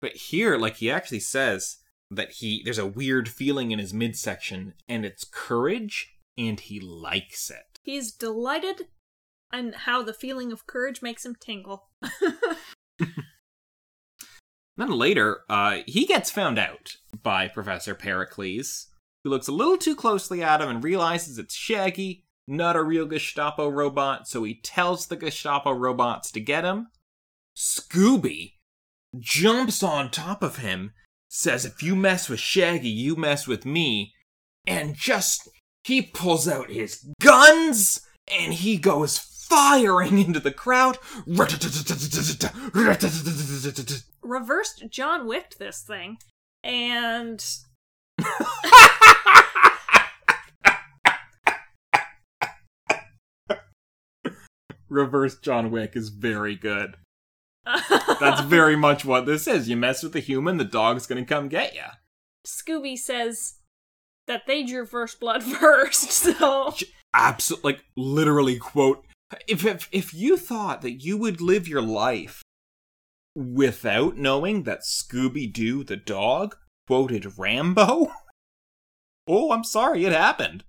[0.00, 1.78] But here, like he actually says
[2.10, 7.50] that he there's a weird feeling in his midsection, and it's courage, and he likes
[7.50, 7.78] it.
[7.82, 8.88] He's delighted
[9.52, 11.88] and how the feeling of courage makes him tingle.
[14.80, 18.88] Then later, uh, he gets found out by Professor Pericles,
[19.24, 23.06] who looks a little too closely at him and realizes it's Shaggy, not a real
[23.06, 26.88] Gestapo robot, so he tells the Gestapo robots to get him.
[27.56, 28.54] Scooby
[29.18, 30.92] jumps on top of him,
[31.28, 34.14] says, If you mess with Shaggy, you mess with me,
[34.66, 35.48] and just
[35.84, 40.98] he pulls out his guns and he goes firing into the crowd.
[44.22, 46.18] Reversed John Wick this thing,
[46.62, 47.44] and
[54.88, 56.96] Reverse John Wick is very good.
[58.20, 59.68] That's very much what this is.
[59.68, 61.82] You mess with the human, the dog's gonna come get you.
[62.46, 63.54] Scooby says
[64.26, 66.74] that they drew first blood first, so
[67.14, 69.04] Absolutely, like literally quote.
[69.46, 72.42] If, if if you thought that you would live your life
[73.34, 78.12] without knowing that Scooby Doo the dog quoted Rambo,
[79.26, 80.64] oh, I'm sorry, it happened.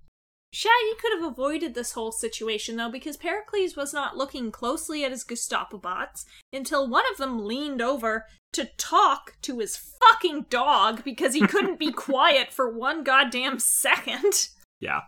[0.54, 5.10] Shaggy could have avoided this whole situation though because Pericles was not looking closely at
[5.10, 11.02] his Gestapo bots until one of them leaned over to talk to his fucking dog
[11.04, 14.48] because he couldn't be quiet for one goddamn second.
[14.78, 15.00] Yeah.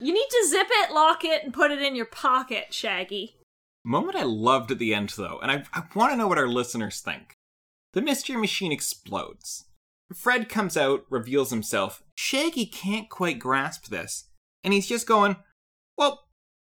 [0.00, 3.36] You need to zip it, lock it, and put it in your pocket, Shaggy.
[3.84, 6.48] Moment I loved at the end, though, and I, I want to know what our
[6.48, 7.34] listeners think.
[7.94, 9.64] The mystery machine explodes.
[10.14, 12.02] Fred comes out, reveals himself.
[12.14, 14.28] Shaggy can't quite grasp this,
[14.62, 15.36] and he's just going,
[15.98, 16.26] Well,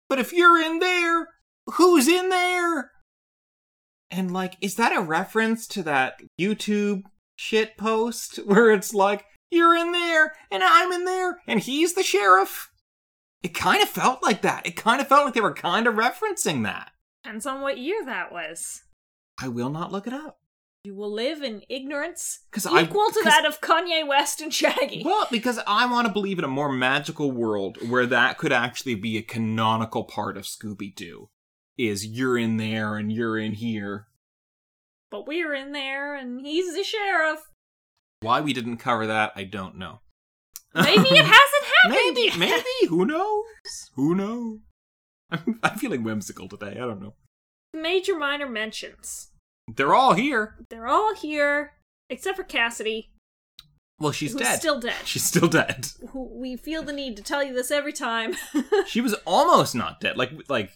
[0.08, 1.28] but if you're in there,
[1.74, 2.92] who's in there?
[4.10, 7.04] And, like, is that a reference to that YouTube
[7.36, 12.04] shit post where it's like, You're in there, and I'm in there, and he's the
[12.04, 12.70] sheriff?
[13.42, 14.66] It kind of felt like that.
[14.66, 16.92] It kind of felt like they were kind of referencing that.
[17.24, 18.84] Depends on what year that was.
[19.42, 20.40] I will not look it up.
[20.84, 25.02] You will live in ignorance 'Cause I- equal to that of Kanye West and Shaggy.
[25.06, 28.96] Well, because I want to believe in a more magical world where that could actually
[28.96, 31.30] be a canonical part of Scooby Doo.
[31.78, 34.08] Is you're in there and you're in here.
[35.10, 37.40] But we're in there, and he's the sheriff.
[38.20, 40.02] Why we didn't cover that, I don't know.
[40.76, 42.88] Maybe it hasn't happened maybe, maybe.
[42.90, 43.46] Who knows?
[43.96, 44.60] Who knows?
[45.34, 46.72] I'm, I'm feeling whimsical today.
[46.72, 47.15] I don't know.
[47.74, 49.32] Major minor mentions.
[49.74, 50.56] They're all here.
[50.69, 51.74] They're all here,
[52.10, 53.10] except for Cassidy,
[54.00, 54.60] Well, she's dead.
[54.60, 54.96] still dead.
[55.06, 55.88] She's still dead.
[56.13, 58.36] We feel the need to tell you this every time.
[58.88, 60.17] She was almost not dead.
[60.17, 60.72] Like like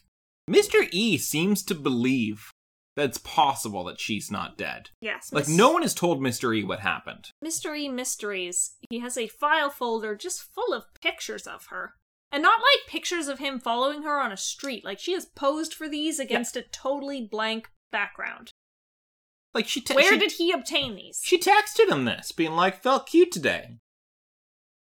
[0.50, 0.88] Mr.
[0.92, 2.52] E seems to believe
[2.96, 4.90] that it's possible that she's not dead.
[5.02, 5.32] Yes.
[5.32, 6.56] Like, Miss- no one has told Mr.
[6.56, 7.30] E what happened.
[7.44, 8.72] Mystery Mysteries.
[8.90, 11.94] He has a file folder just full of pictures of her.
[12.32, 14.84] And not like pictures of him following her on a street.
[14.84, 18.52] Like she has posed for these against a totally blank background.
[19.54, 21.20] Like, she, te- Where she, did he obtain these?
[21.24, 23.78] she texted him this, being like, felt cute today.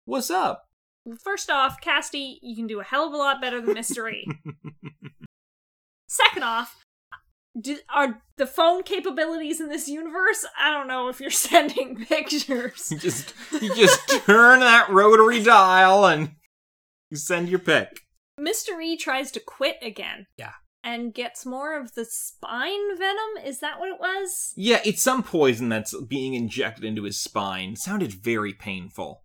[0.04, 0.68] What's up?
[1.18, 4.24] First off, Cassidy, you can do a hell of a lot better than Mystery.
[6.06, 6.76] Second off,
[7.60, 10.46] do, are the phone capabilities in this universe?
[10.58, 12.90] I don't know if you're sending pictures.
[12.90, 16.36] You just you just turn that rotary dial and
[17.16, 18.00] send your pick.
[18.40, 18.82] Mr.
[18.82, 20.26] E tries to quit again.
[20.36, 20.52] Yeah.
[20.84, 23.44] And gets more of the spine venom?
[23.46, 24.52] Is that what it was?
[24.56, 27.76] Yeah, it's some poison that's being injected into his spine.
[27.76, 29.22] Sounded very painful.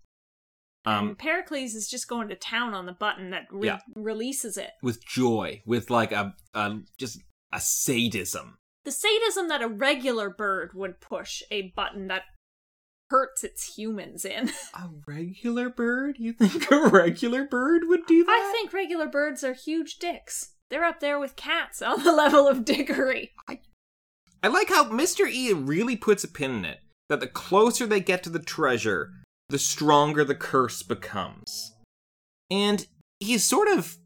[0.85, 3.79] Um, and Pericles is just going to town on the button that re- Yeah.
[3.95, 4.69] releases it.
[4.83, 7.19] with joy, with like a, a just
[7.51, 8.57] a sadism.
[8.85, 12.23] The sadism that a regular bird would push a button that
[13.09, 14.49] hurts its humans in.
[14.73, 16.17] A regular bird?
[16.19, 18.31] You think a regular bird would do that?
[18.31, 20.53] I think regular birds are huge dicks.
[20.69, 23.31] They're up there with cats on the level of dickery.
[24.43, 25.29] I like how Mr.
[25.29, 29.11] E really puts a pin in it that the closer they get to the treasure,
[29.49, 31.73] the stronger the curse becomes.
[32.51, 32.85] And
[33.19, 33.97] he sort of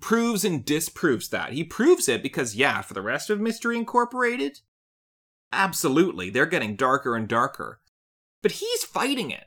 [0.00, 1.52] proves and disproves that.
[1.52, 4.60] He proves it because, yeah, for the rest of Mystery Incorporated,
[5.52, 7.80] absolutely, they're getting darker and darker.
[8.44, 9.46] But he's fighting it.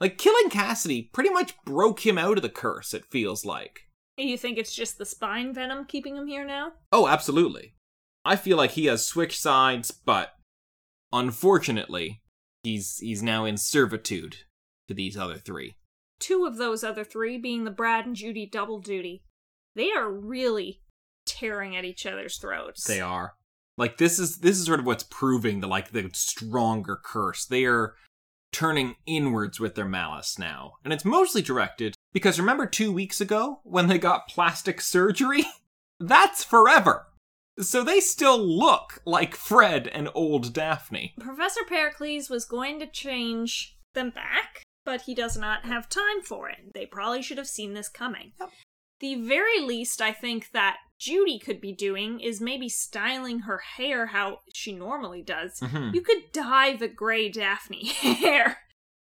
[0.00, 3.88] Like, killing Cassidy pretty much broke him out of the curse, it feels like.
[4.16, 6.74] You think it's just the spine venom keeping him here now?
[6.92, 7.74] Oh, absolutely.
[8.24, 10.34] I feel like he has switched sides, but
[11.12, 12.22] unfortunately,
[12.62, 14.36] he's he's now in servitude
[14.86, 15.74] to these other three.
[16.20, 19.24] Two of those other three being the Brad and Judy double duty.
[19.74, 20.82] They are really
[21.26, 22.84] tearing at each other's throats.
[22.84, 23.34] They are.
[23.76, 27.44] Like this is this is sort of what's proving the like the stronger curse.
[27.44, 27.94] They are
[28.52, 30.74] turning inwards with their malice now.
[30.84, 35.44] And it's mostly directed because remember 2 weeks ago when they got plastic surgery?
[36.00, 37.06] That's forever.
[37.60, 41.14] So they still look like Fred and old Daphne.
[41.20, 46.48] Professor Pericles was going to change them back, but he does not have time for
[46.48, 46.72] it.
[46.74, 48.32] They probably should have seen this coming.
[48.40, 48.50] Yep.
[49.00, 54.06] The very least I think that Judy could be doing is maybe styling her hair
[54.06, 55.58] how she normally does.
[55.60, 55.94] Mhm.
[55.94, 58.58] You could dye the gray Daphne hair.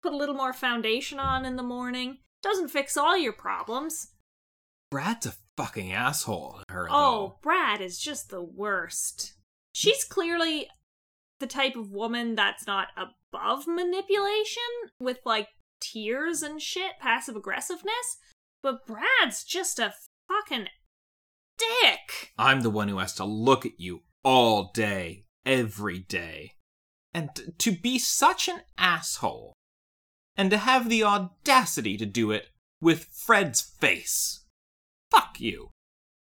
[0.03, 2.19] Put a little more foundation on in the morning.
[2.43, 4.13] Doesn't fix all your problems.
[4.91, 9.35] Brad's a fucking asshole her, Oh, Brad is just the worst.
[9.73, 10.69] She's clearly
[11.41, 14.63] the type of woman that's not above manipulation
[15.01, 15.49] with like
[15.81, 18.17] tears and shit, passive aggressiveness,
[18.67, 19.95] but Brad's just a
[20.27, 20.67] fucking
[21.57, 22.33] dick.
[22.37, 26.55] I'm the one who has to look at you all day, every day.
[27.15, 29.53] And to be such an asshole.
[30.37, 32.49] And to have the audacity to do it
[32.81, 34.47] with Fred's face.
[35.13, 35.71] Fuck you.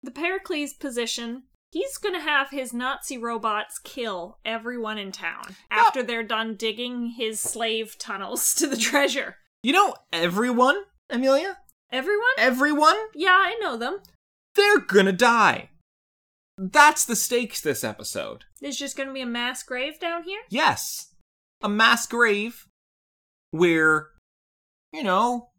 [0.04, 6.22] The Pericles position, he's gonna have his Nazi robots kill everyone in town after they're
[6.22, 9.38] done digging his slave tunnels to the treasure.
[9.64, 11.56] You know, everyone, Amelia?
[11.90, 12.22] Everyone?
[12.36, 12.96] Everyone?
[13.14, 14.00] Yeah, I know them.
[14.54, 15.70] They're gonna die.
[16.56, 18.44] That's the stakes this episode.
[18.60, 20.40] There's just gonna be a mass grave down here?
[20.50, 21.14] Yes.
[21.62, 22.66] A mass grave
[23.50, 24.08] where,
[24.92, 25.50] you know,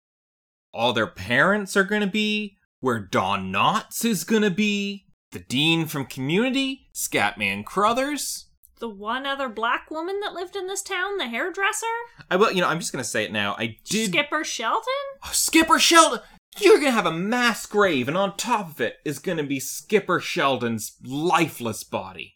[0.74, 6.06] all their parents are to be, where Don Knotts is to be, the dean from
[6.06, 8.49] Community, Scatman Crothers.
[8.80, 11.86] The one other black woman that lived in this town, the hairdresser?
[12.32, 13.56] I will, you know, I'm just going to say it now.
[13.58, 14.12] I did.
[14.12, 14.84] Skipper Shelton?
[15.24, 16.22] Oh, Skipper Sheldon!
[16.58, 19.44] You're going to have a mass grave, and on top of it is going to
[19.44, 22.36] be Skipper Sheldon's lifeless body.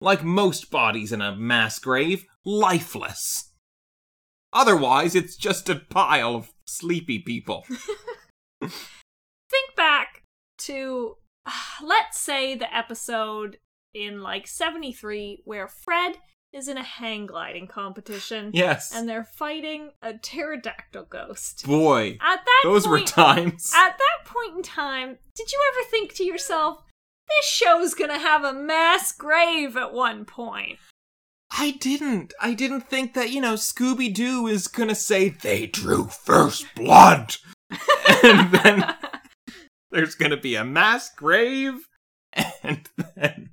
[0.00, 3.52] Like most bodies in a mass grave, lifeless.
[4.52, 7.66] Otherwise, it's just a pile of sleepy people.
[8.60, 10.22] Think back
[10.58, 11.50] to, uh,
[11.82, 13.58] let's say, the episode
[13.94, 16.16] in like 73 where Fred
[16.52, 18.92] is in a hang gliding competition yes.
[18.94, 21.64] and they're fighting a pterodactyl ghost.
[21.66, 23.72] Boy, At that those were times.
[23.76, 26.82] At that point in time, did you ever think to yourself,
[27.28, 30.78] this show's gonna have a mass grave at one point?
[31.52, 32.32] I didn't.
[32.40, 37.36] I didn't think that, you know, Scooby Doo is gonna say, they drew first blood.
[38.24, 38.94] and then
[39.90, 41.86] there's gonna be a mass grave.
[42.62, 43.50] And then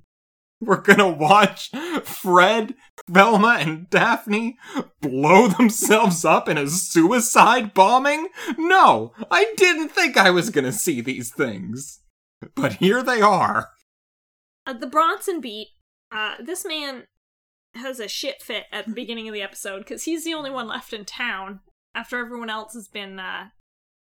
[0.60, 1.70] we're gonna watch
[2.02, 2.74] Fred,
[3.08, 4.58] Velma, and Daphne
[5.00, 8.28] blow themselves up in a suicide bombing?
[8.56, 12.00] No, I didn't think I was gonna see these things.
[12.54, 13.70] But here they are.
[14.66, 15.68] At the Bronson beat,
[16.10, 17.04] Uh, this man
[17.74, 20.66] has a shit fit at the beginning of the episode because he's the only one
[20.66, 21.60] left in town
[21.94, 23.48] after everyone else has been uh,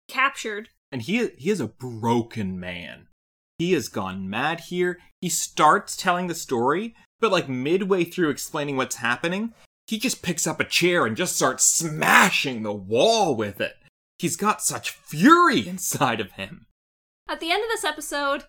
[0.08, 0.70] captured.
[0.92, 3.08] And he he is a broken man.
[3.58, 5.00] He has gone mad here.
[5.22, 9.54] He starts telling the story, but like midway through explaining what's happening,
[9.88, 13.76] he just picks up a chair and just starts smashing the wall with it.
[14.20, 16.66] He's got such fury inside of him.
[17.30, 18.44] At the end of this episode,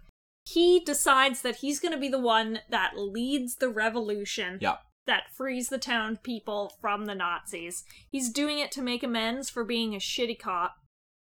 [0.45, 4.77] he decides that he's going to be the one that leads the revolution Yeah.
[5.07, 7.85] that frees the town people from the Nazis.
[8.11, 10.77] He's doing it to make amends for being a shitty cop,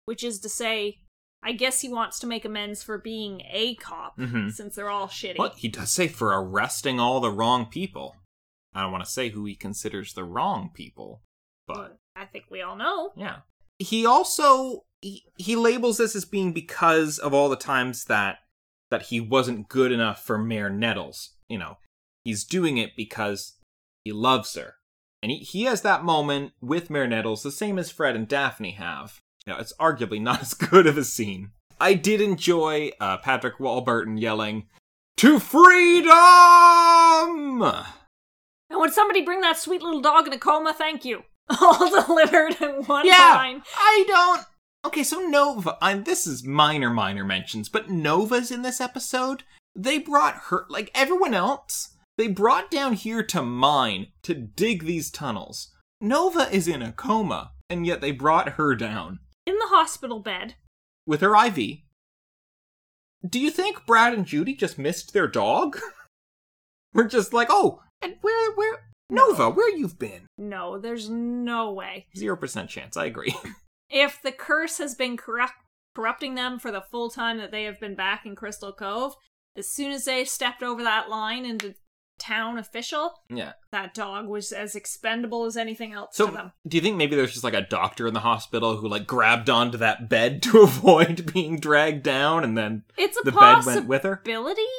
[0.05, 0.99] which is to say,
[1.43, 4.53] I guess he wants to make amends for being a cop Mhm.
[4.53, 5.39] since they're all shitty.
[5.39, 8.17] Well, he does say for arresting all the wrong people.
[8.75, 11.23] I don't want to say who he considers the wrong people,
[11.67, 13.13] but But I think we all know.
[13.17, 13.41] yeah.
[13.79, 18.39] He also he, he labels this as being because of all the times that
[18.91, 21.37] that he wasn't good enough for Mayor Nettles.
[21.49, 21.79] You know,
[22.25, 23.57] he's doing it because
[24.05, 24.75] he loves her.
[25.23, 28.73] And he, he has that moment with Mayor Nettles, the same as Fred and Daphne
[28.73, 29.21] have.
[29.49, 31.53] You know, it's arguably not as good of a scene.
[31.81, 34.67] I did enjoy uh, Patrick Warburton yelling,
[35.17, 36.13] To freedom!
[38.71, 40.75] And would somebody bring that sweet little dog in a coma?
[40.75, 41.23] Thank you.
[41.63, 43.63] All delivered in one Yeah, line.
[43.75, 44.43] I don't.
[44.85, 45.79] Okay, so Nova.
[45.81, 49.45] I, this is minor, minor mentions, but Nova's in this episode.
[49.75, 55.11] They brought her, like everyone else, they brought down here to mine to dig these
[55.11, 55.73] tunnels.
[56.03, 60.57] Nova is in a coma, and yet they brought her down In the hospital bed.
[61.07, 61.79] with her IV.
[63.27, 65.79] Do you think Brad and Judy just missed their dog?
[66.93, 70.27] We're just like, oh, and where, where, Nova, where you've been?
[70.37, 72.09] No, there's no way.
[72.15, 72.95] Zero percent chance.
[72.97, 73.35] I agree.
[73.91, 75.55] If the curse has been corrupt,
[75.95, 79.15] corrupting them for the full time that they have been back in Crystal Cove,
[79.57, 81.75] as soon as they stepped over that line into
[82.19, 83.53] town official, yeah.
[83.73, 86.53] that dog was as expendable as anything else So, to them.
[86.67, 89.49] do you think maybe there's just like a doctor in the hospital who like grabbed
[89.49, 93.87] onto that bed to avoid being dragged down, and then It's a the bed went
[93.87, 94.23] with her?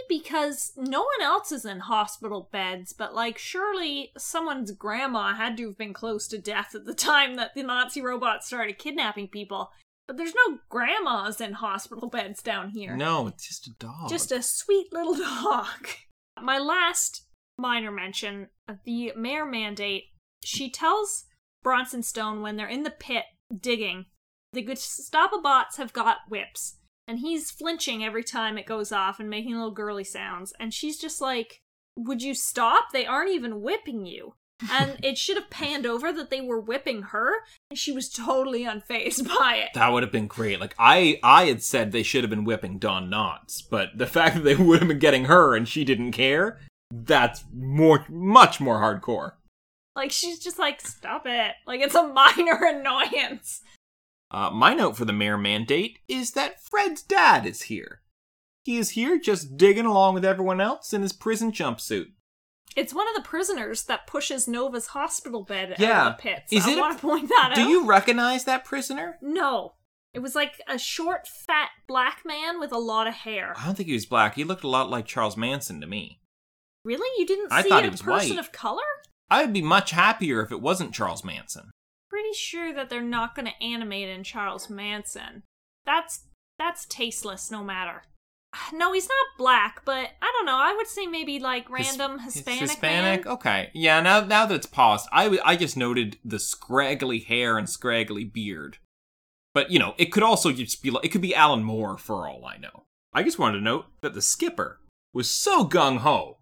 [0.08, 5.68] because no one else is in hospital beds, but like surely someone's grandma had to
[5.68, 9.72] have been close to death at the time that the Nazi robots started kidnapping people.
[10.08, 12.98] But there's no grandmas in hospital beds down here.
[12.98, 14.10] No, it's just a dog.
[14.10, 15.14] Just a sweet little
[15.44, 15.88] dog.
[16.42, 17.26] My last
[17.60, 20.06] minor mention of the mayor mandate.
[20.44, 21.26] She tells
[21.64, 24.06] Bronson Stone when they're in the pit digging,
[24.54, 29.30] the Gestapo bots have got whips, and he's flinching every time it goes off and
[29.30, 30.54] making little girly sounds.
[30.60, 31.62] And she's just like,
[31.98, 32.92] Would you stop?
[32.92, 34.36] They aren't even whipping you.
[34.72, 37.32] And it should have panned over that they were whipping her,
[37.70, 39.70] and she was totally unfazed by it.
[39.76, 40.60] that would have been great.
[40.60, 44.36] Like I, I had said they should have been whipping Don Knotts, but the fact
[44.36, 46.60] that they would have been getting her and she didn't care,
[46.92, 49.34] that's more, much more hardcore.
[49.96, 51.54] Like, she's just like, Stop it.
[51.68, 53.62] Like, it's a minor annoyance.
[54.32, 58.02] Uh, my note for the mayor mandate is that Fred's dad is here.
[58.64, 62.08] He is here just digging along with everyone else in his prison jumpsuit.
[62.76, 66.02] It's one of the prisoners that pushes Nova's hospital bed Yeah.
[66.02, 66.54] out of the pits.
[66.54, 67.66] Is I want to point that Do out.
[67.66, 69.18] Do you recognize that prisoner?
[69.22, 69.74] No.
[70.14, 73.54] It was like a short, fat black man with a lot of hair.
[73.58, 74.36] I don't think he was black.
[74.36, 76.20] He looked a lot like Charles Manson to me.
[76.86, 77.08] Really?
[77.20, 78.40] You didn't I see thought a he was person white.
[78.40, 78.82] of color?
[79.30, 81.72] I would be much happier if it wasn't Charles Manson.
[82.10, 85.44] Pretty sure that they're not going to animate in Charles Manson.
[85.86, 86.26] That's
[86.58, 88.04] that's tasteless no matter.
[88.74, 90.58] No, he's not black, but I don't know.
[90.58, 92.62] I would say maybe like random His- Hispanic.
[92.62, 93.26] Hispanic?
[93.26, 93.34] man.
[93.36, 93.70] Okay.
[93.76, 97.70] Yeah, now now that it's paused, I, w- I just noted the scraggly hair and
[97.70, 98.78] scraggly beard.
[99.54, 102.28] But, you know, it could also just be like, it could be Alan Moore for
[102.28, 102.84] all I know.
[103.14, 104.80] I just wanted to note that the skipper
[105.14, 106.38] was so gung ho.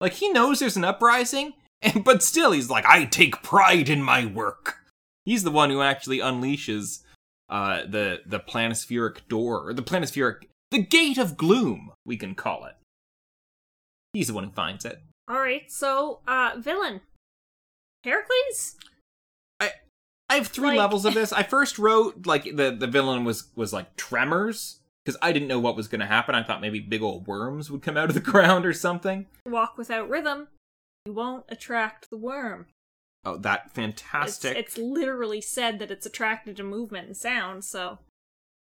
[0.00, 4.02] Like, he knows there's an uprising, and but still he's like, I take pride in
[4.02, 4.76] my work.
[5.24, 7.02] He's the one who actually unleashes
[7.50, 12.64] uh, the, the planispheric door, or the planispheric, the gate of gloom, we can call
[12.64, 12.74] it.
[14.12, 15.00] He's the one who finds it.
[15.28, 17.02] All right, so uh villain.
[18.04, 18.76] Heracles?
[19.60, 19.72] I
[20.30, 21.32] I have three Like- levels of this.
[21.32, 25.58] I first wrote like the the villain was was like tremors because I didn't know
[25.58, 26.34] what was going to happen.
[26.34, 29.24] I thought maybe big old worms would come out of the ground or something.
[29.46, 30.48] Walk without rhythm.
[31.06, 32.66] You won't attract the worm.
[33.24, 34.54] Oh, that fantastic!
[34.54, 38.00] it's literally said that it's attracted to movement and sound, so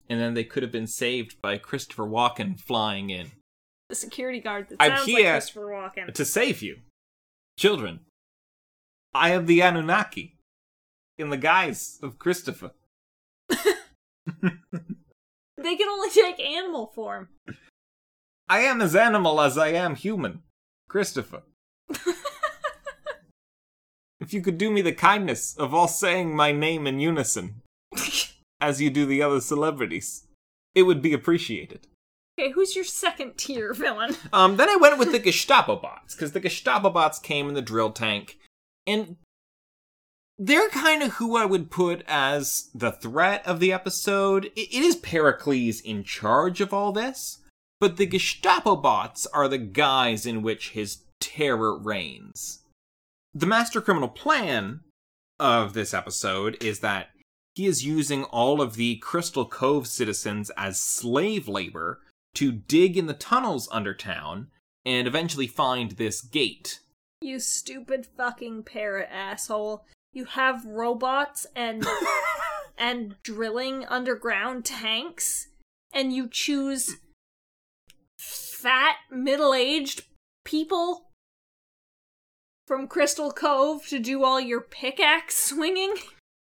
[0.08, 3.32] and then they could have been saved by Christopher Walken flying in
[3.88, 6.14] the security guard that I'm sounds like Christopher Walken.
[6.14, 6.78] to save you,
[7.58, 8.00] children.
[9.12, 10.36] I am the Anunnaki
[11.18, 12.70] in the guise of Christopher.
[15.62, 17.28] They can only take animal form.
[18.48, 20.42] I am as animal as I am human,
[20.88, 21.42] Christopher.
[24.20, 27.60] if you could do me the kindness of all saying my name in unison,
[28.60, 30.26] as you do the other celebrities,
[30.74, 31.86] it would be appreciated.
[32.38, 34.16] Okay, who's your second tier villain?
[34.32, 37.60] Um, then I went with the Gestapo bots because the Gestapo bots came in the
[37.60, 38.38] drill tank,
[38.86, 39.16] and
[40.42, 44.46] they're kind of who I would put as the threat of the episode.
[44.56, 47.40] It, is Pericles in charge of all this,
[47.78, 52.60] but the Gestapo bots are the guise in which his terror reigns.
[53.34, 54.80] The master criminal plan
[55.38, 57.10] of this episode is that
[57.54, 62.00] he is using all of the Crystal Cove citizens as slave labor
[62.36, 64.46] to dig in the tunnels under town
[64.86, 66.80] and eventually find this gate.
[67.20, 69.84] You stupid fucking parrot asshole.
[70.12, 71.86] You have robots and
[72.78, 75.48] and drilling underground tanks
[75.92, 76.96] and you choose
[78.18, 80.02] fat middle-aged
[80.44, 81.10] people
[82.66, 85.94] from Crystal Cove to do all your pickaxe swinging?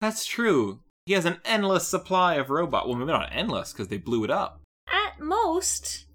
[0.00, 0.80] That's true.
[1.06, 2.88] He has an endless supply of robot.
[2.88, 4.60] Well, maybe not endless because they blew it up.
[4.88, 6.06] At most,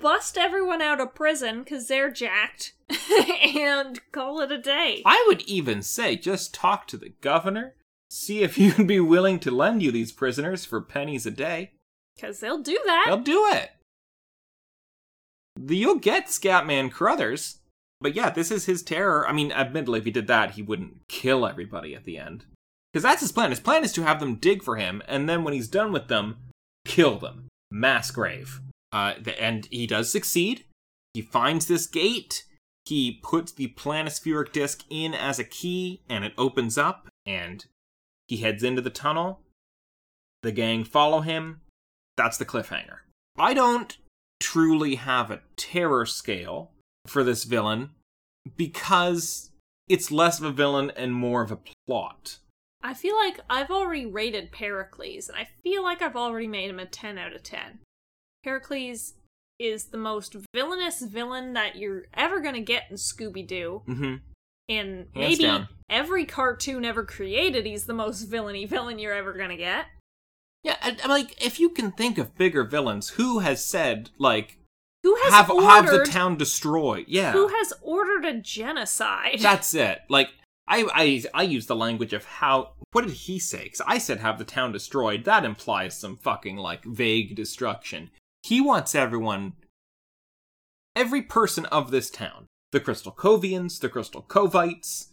[0.00, 2.74] bust everyone out of prison because they're jacked
[3.56, 5.02] and call it a day.
[5.04, 7.74] I would even say just talk to the governor,
[8.10, 11.72] see if he'd be willing to lend you these prisoners for pennies a day.
[12.16, 13.04] Because they'll do that.
[13.06, 13.70] They'll do it.
[15.56, 17.58] The- You'll get Scatman Crothers.
[18.02, 19.28] But yeah, this is his terror.
[19.28, 22.46] I mean, admittedly, if he did that, he wouldn't kill everybody at the end.
[22.92, 23.50] Because that's his plan.
[23.50, 26.08] His plan is to have them dig for him, and then when he's done with
[26.08, 26.38] them,
[26.86, 27.48] kill them.
[27.70, 28.60] Mass grave.
[28.92, 30.64] Uh, the, and he does succeed.
[31.14, 32.44] He finds this gate.
[32.84, 37.64] He puts the planispheric disc in as a key, and it opens up, and
[38.26, 39.40] he heads into the tunnel.
[40.42, 41.60] The gang follow him.
[42.16, 43.00] That's the cliffhanger.
[43.38, 43.96] I don't
[44.40, 46.72] truly have a terror scale
[47.06, 47.90] for this villain
[48.56, 49.50] because
[49.88, 52.38] it's less of a villain and more of a plot.
[52.82, 56.78] I feel like I've already rated Pericles, and I feel like I've already made him
[56.78, 57.80] a 10 out of 10.
[58.42, 59.14] Pericles
[59.58, 63.82] is the most villainous villain that you're ever gonna get in Scooby Doo.
[63.86, 64.14] Mm-hmm.
[64.68, 65.68] And maybe down.
[65.90, 69.86] every cartoon ever created, he's the most villainy villain you're ever gonna get.
[70.62, 74.58] Yeah, I, I'm like, if you can think of bigger villains, who has said like
[75.02, 77.06] Who has have ordered, have the town destroyed?
[77.08, 79.38] Yeah, Who has ordered a genocide?
[79.40, 80.00] that's it.
[80.08, 80.30] Like
[80.66, 82.72] I I I use the language of how.
[82.92, 83.64] What did he say?
[83.64, 85.24] Because I said have the town destroyed.
[85.24, 88.10] That implies some fucking like vague destruction.
[88.42, 89.54] He wants everyone,
[90.96, 95.08] every person of this town, the Crystal Covians, the Crystal Covites,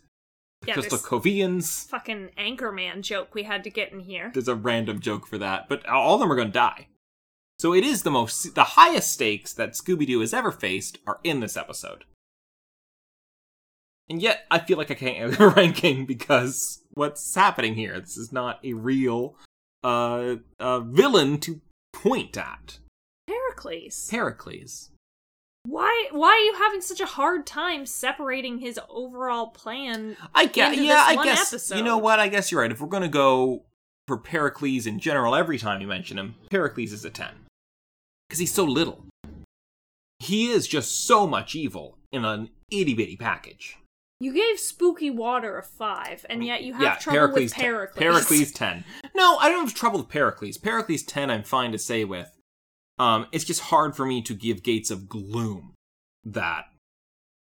[0.61, 1.88] the Yeah, Crystal Covians.
[1.89, 4.32] Fucking Anchorman joke we had to get in here.
[4.34, 6.88] There's a random joke for that, but all of them are going to die.
[7.59, 11.19] So it is the most, the highest stakes that Scooby Doo has ever faced are
[11.23, 12.05] in this episode.
[14.09, 17.99] And yet, I feel like I can't give a ranking because what's happening here?
[17.99, 19.36] This is not a real
[19.84, 21.61] uh, uh, villain to
[21.93, 22.80] point at.
[23.58, 24.08] Pericles.
[24.10, 24.89] Pericles.
[25.66, 30.16] Why why are you having such a hard time separating his overall plan?
[30.34, 31.51] I guess, yeah, I guess.
[31.51, 31.76] episode.
[31.76, 32.20] You know what?
[32.20, 32.72] I guess you're right.
[32.72, 33.64] If we're gonna go
[34.08, 37.34] for Pericles in general, every time you mention him, Pericles is a ten
[38.30, 39.03] because he's so little.
[40.20, 43.78] He is just so much evil in an itty bitty package.
[44.20, 47.43] You gave Spooky Water a five, and yet you have yeah, trouble Pericles.
[47.43, 47.64] with 10.
[47.66, 47.97] Pericles.
[47.99, 48.84] Pericles ten.
[49.16, 50.58] No, I don't have trouble with Pericles.
[50.58, 52.32] Pericles ten, I'm fine to say with.
[53.00, 55.74] Um, it's just hard for me to give Gates of Gloom
[56.24, 56.66] that.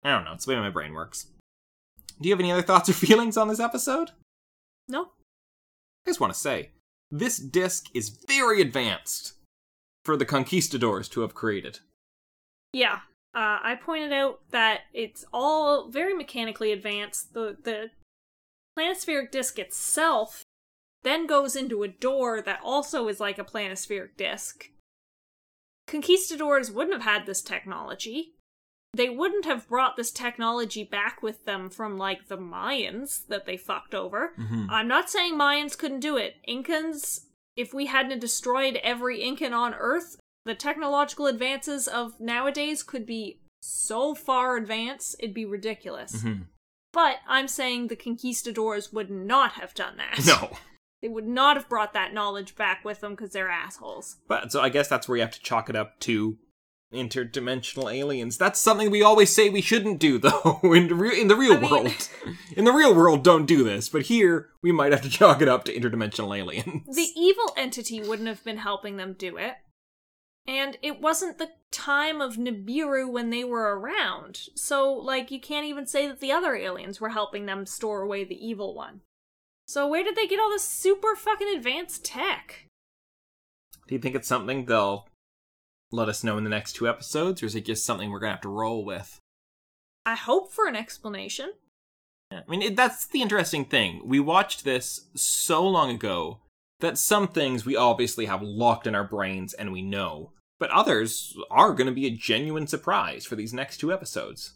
[0.04, 0.34] I don't know.
[0.34, 1.28] It's the way my brain works.
[2.22, 4.12] Do you have any other thoughts or feelings on this episode?
[4.88, 5.10] No,
[6.06, 6.72] I just want to say,
[7.12, 9.34] this disc is very advanced
[10.04, 11.80] for the conquistadors to have created.
[12.74, 13.00] Yeah.
[13.36, 17.34] Uh, I pointed out that it's all very mechanically advanced.
[17.34, 17.92] The the
[18.78, 20.44] planispheric disc itself
[21.04, 24.70] then goes into a door that also is like a planispheric disc.
[25.90, 28.34] Conquistadors wouldn't have had this technology.
[28.94, 33.58] They wouldn't have brought this technology back with them from like the Mayans that they
[33.58, 34.34] fucked over.
[34.38, 34.68] Mm-hmm.
[34.70, 36.36] I'm not saying Mayans couldn't do it.
[36.48, 37.22] Incans,
[37.56, 43.40] if we hadn't destroyed every Incan on Earth, the technological advances of nowadays could be
[43.62, 46.18] so far advanced, it'd be ridiculous.
[46.18, 46.44] Mm-hmm.
[46.94, 50.26] But I'm saying the conquistadors would not have done that.
[50.26, 50.58] No.
[51.02, 54.18] They would not have brought that knowledge back with them because they're assholes.
[54.28, 56.38] But so I guess that's where you have to chalk it up to
[56.94, 58.38] interdimensional aliens.
[58.38, 60.60] That's something we always say we shouldn't do, though.
[60.64, 62.10] In re- in the real I mean- world,
[62.56, 63.90] in the real world, don't do this.
[63.90, 66.96] But here, we might have to chalk it up to interdimensional aliens.
[66.96, 69.54] The evil entity wouldn't have been helping them do it.
[70.48, 74.40] And it wasn't the time of Nibiru when they were around.
[74.56, 78.24] So, like, you can't even say that the other aliens were helping them store away
[78.24, 79.02] the evil one.
[79.70, 82.66] So, where did they get all this super fucking advanced tech?
[83.88, 85.08] Do you think it's something they'll
[85.92, 88.32] let us know in the next two episodes, or is it just something we're gonna
[88.32, 89.20] have to roll with?
[90.08, 91.54] I hope for an explanation.
[92.32, 94.02] Yeah, I mean, it, that's the interesting thing.
[94.04, 96.40] We watched this so long ago
[96.80, 101.38] that some things we obviously have locked in our brains and we know, but others
[101.52, 104.54] are going to be a genuine surprise for these next two episodes.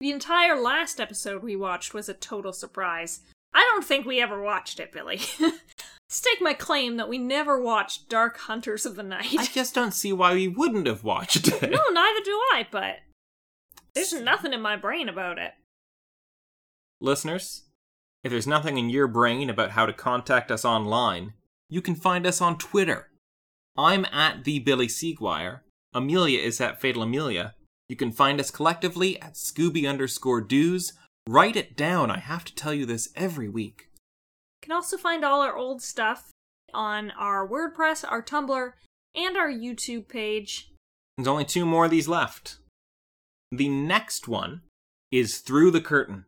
[0.00, 3.20] The entire last episode we watched was a total surprise.
[3.52, 5.20] I don't think we ever watched it, Billy.
[6.08, 9.36] Stake my claim that we never watched Dark Hunters of the Night.
[9.38, 11.62] I just don't see why we wouldn't have watched it.
[11.62, 12.96] no, neither do I, but
[13.94, 15.52] there's nothing in my brain about it.
[17.00, 17.64] Listeners,
[18.22, 21.32] if there's nothing in your brain about how to contact us online,
[21.68, 23.08] you can find us on Twitter.
[23.76, 25.60] I'm at the Billy Seaguire.
[25.94, 27.54] Amelia is at Fatal Amelia.
[27.88, 30.92] You can find us collectively at Scooby underscore Doos.
[31.28, 32.10] Write it down.
[32.10, 33.88] I have to tell you this every week.
[34.62, 36.30] You can also find all our old stuff
[36.72, 38.72] on our WordPress, our Tumblr,
[39.14, 40.72] and our YouTube page.
[41.16, 42.58] There's only two more of these left.
[43.52, 44.62] The next one
[45.10, 46.24] is Through the Curtain.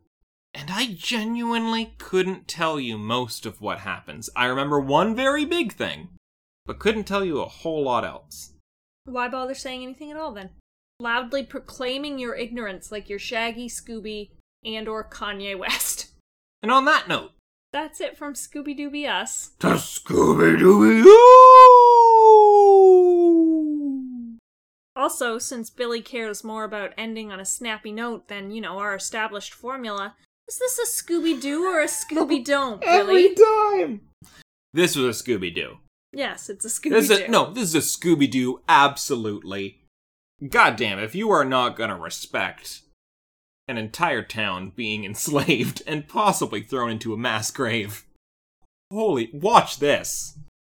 [0.53, 4.29] And I genuinely couldn't tell you most of what happens.
[4.35, 6.09] I remember one very big thing,
[6.65, 8.53] but couldn't tell you a whole lot else.
[9.05, 10.51] Why bother saying anything at all then?
[10.99, 14.29] Loudly proclaiming your ignorance like you're Shaggy, Scooby,
[14.65, 16.07] and or Kanye West.
[16.63, 17.31] And on that note,
[17.73, 19.51] that's it from Scooby Dooby Us.
[19.59, 21.03] To Scooby Dooby
[24.95, 28.95] Also, since Billy cares more about ending on a snappy note than, you know, our
[28.95, 30.15] established formula,
[30.47, 33.25] is this a Scooby Doo or a Scooby Don't, Billy?
[33.25, 34.01] Every time!
[34.73, 35.79] This was a Scooby Doo.
[36.13, 37.27] Yes, it's a Scooby Doo.
[37.27, 39.81] no, this is a Scooby Doo, absolutely.
[40.47, 42.83] God damn, if you are not gonna respect
[43.67, 48.05] an entire town being enslaved and possibly thrown into a mass grave.
[48.91, 50.37] Holy, watch this.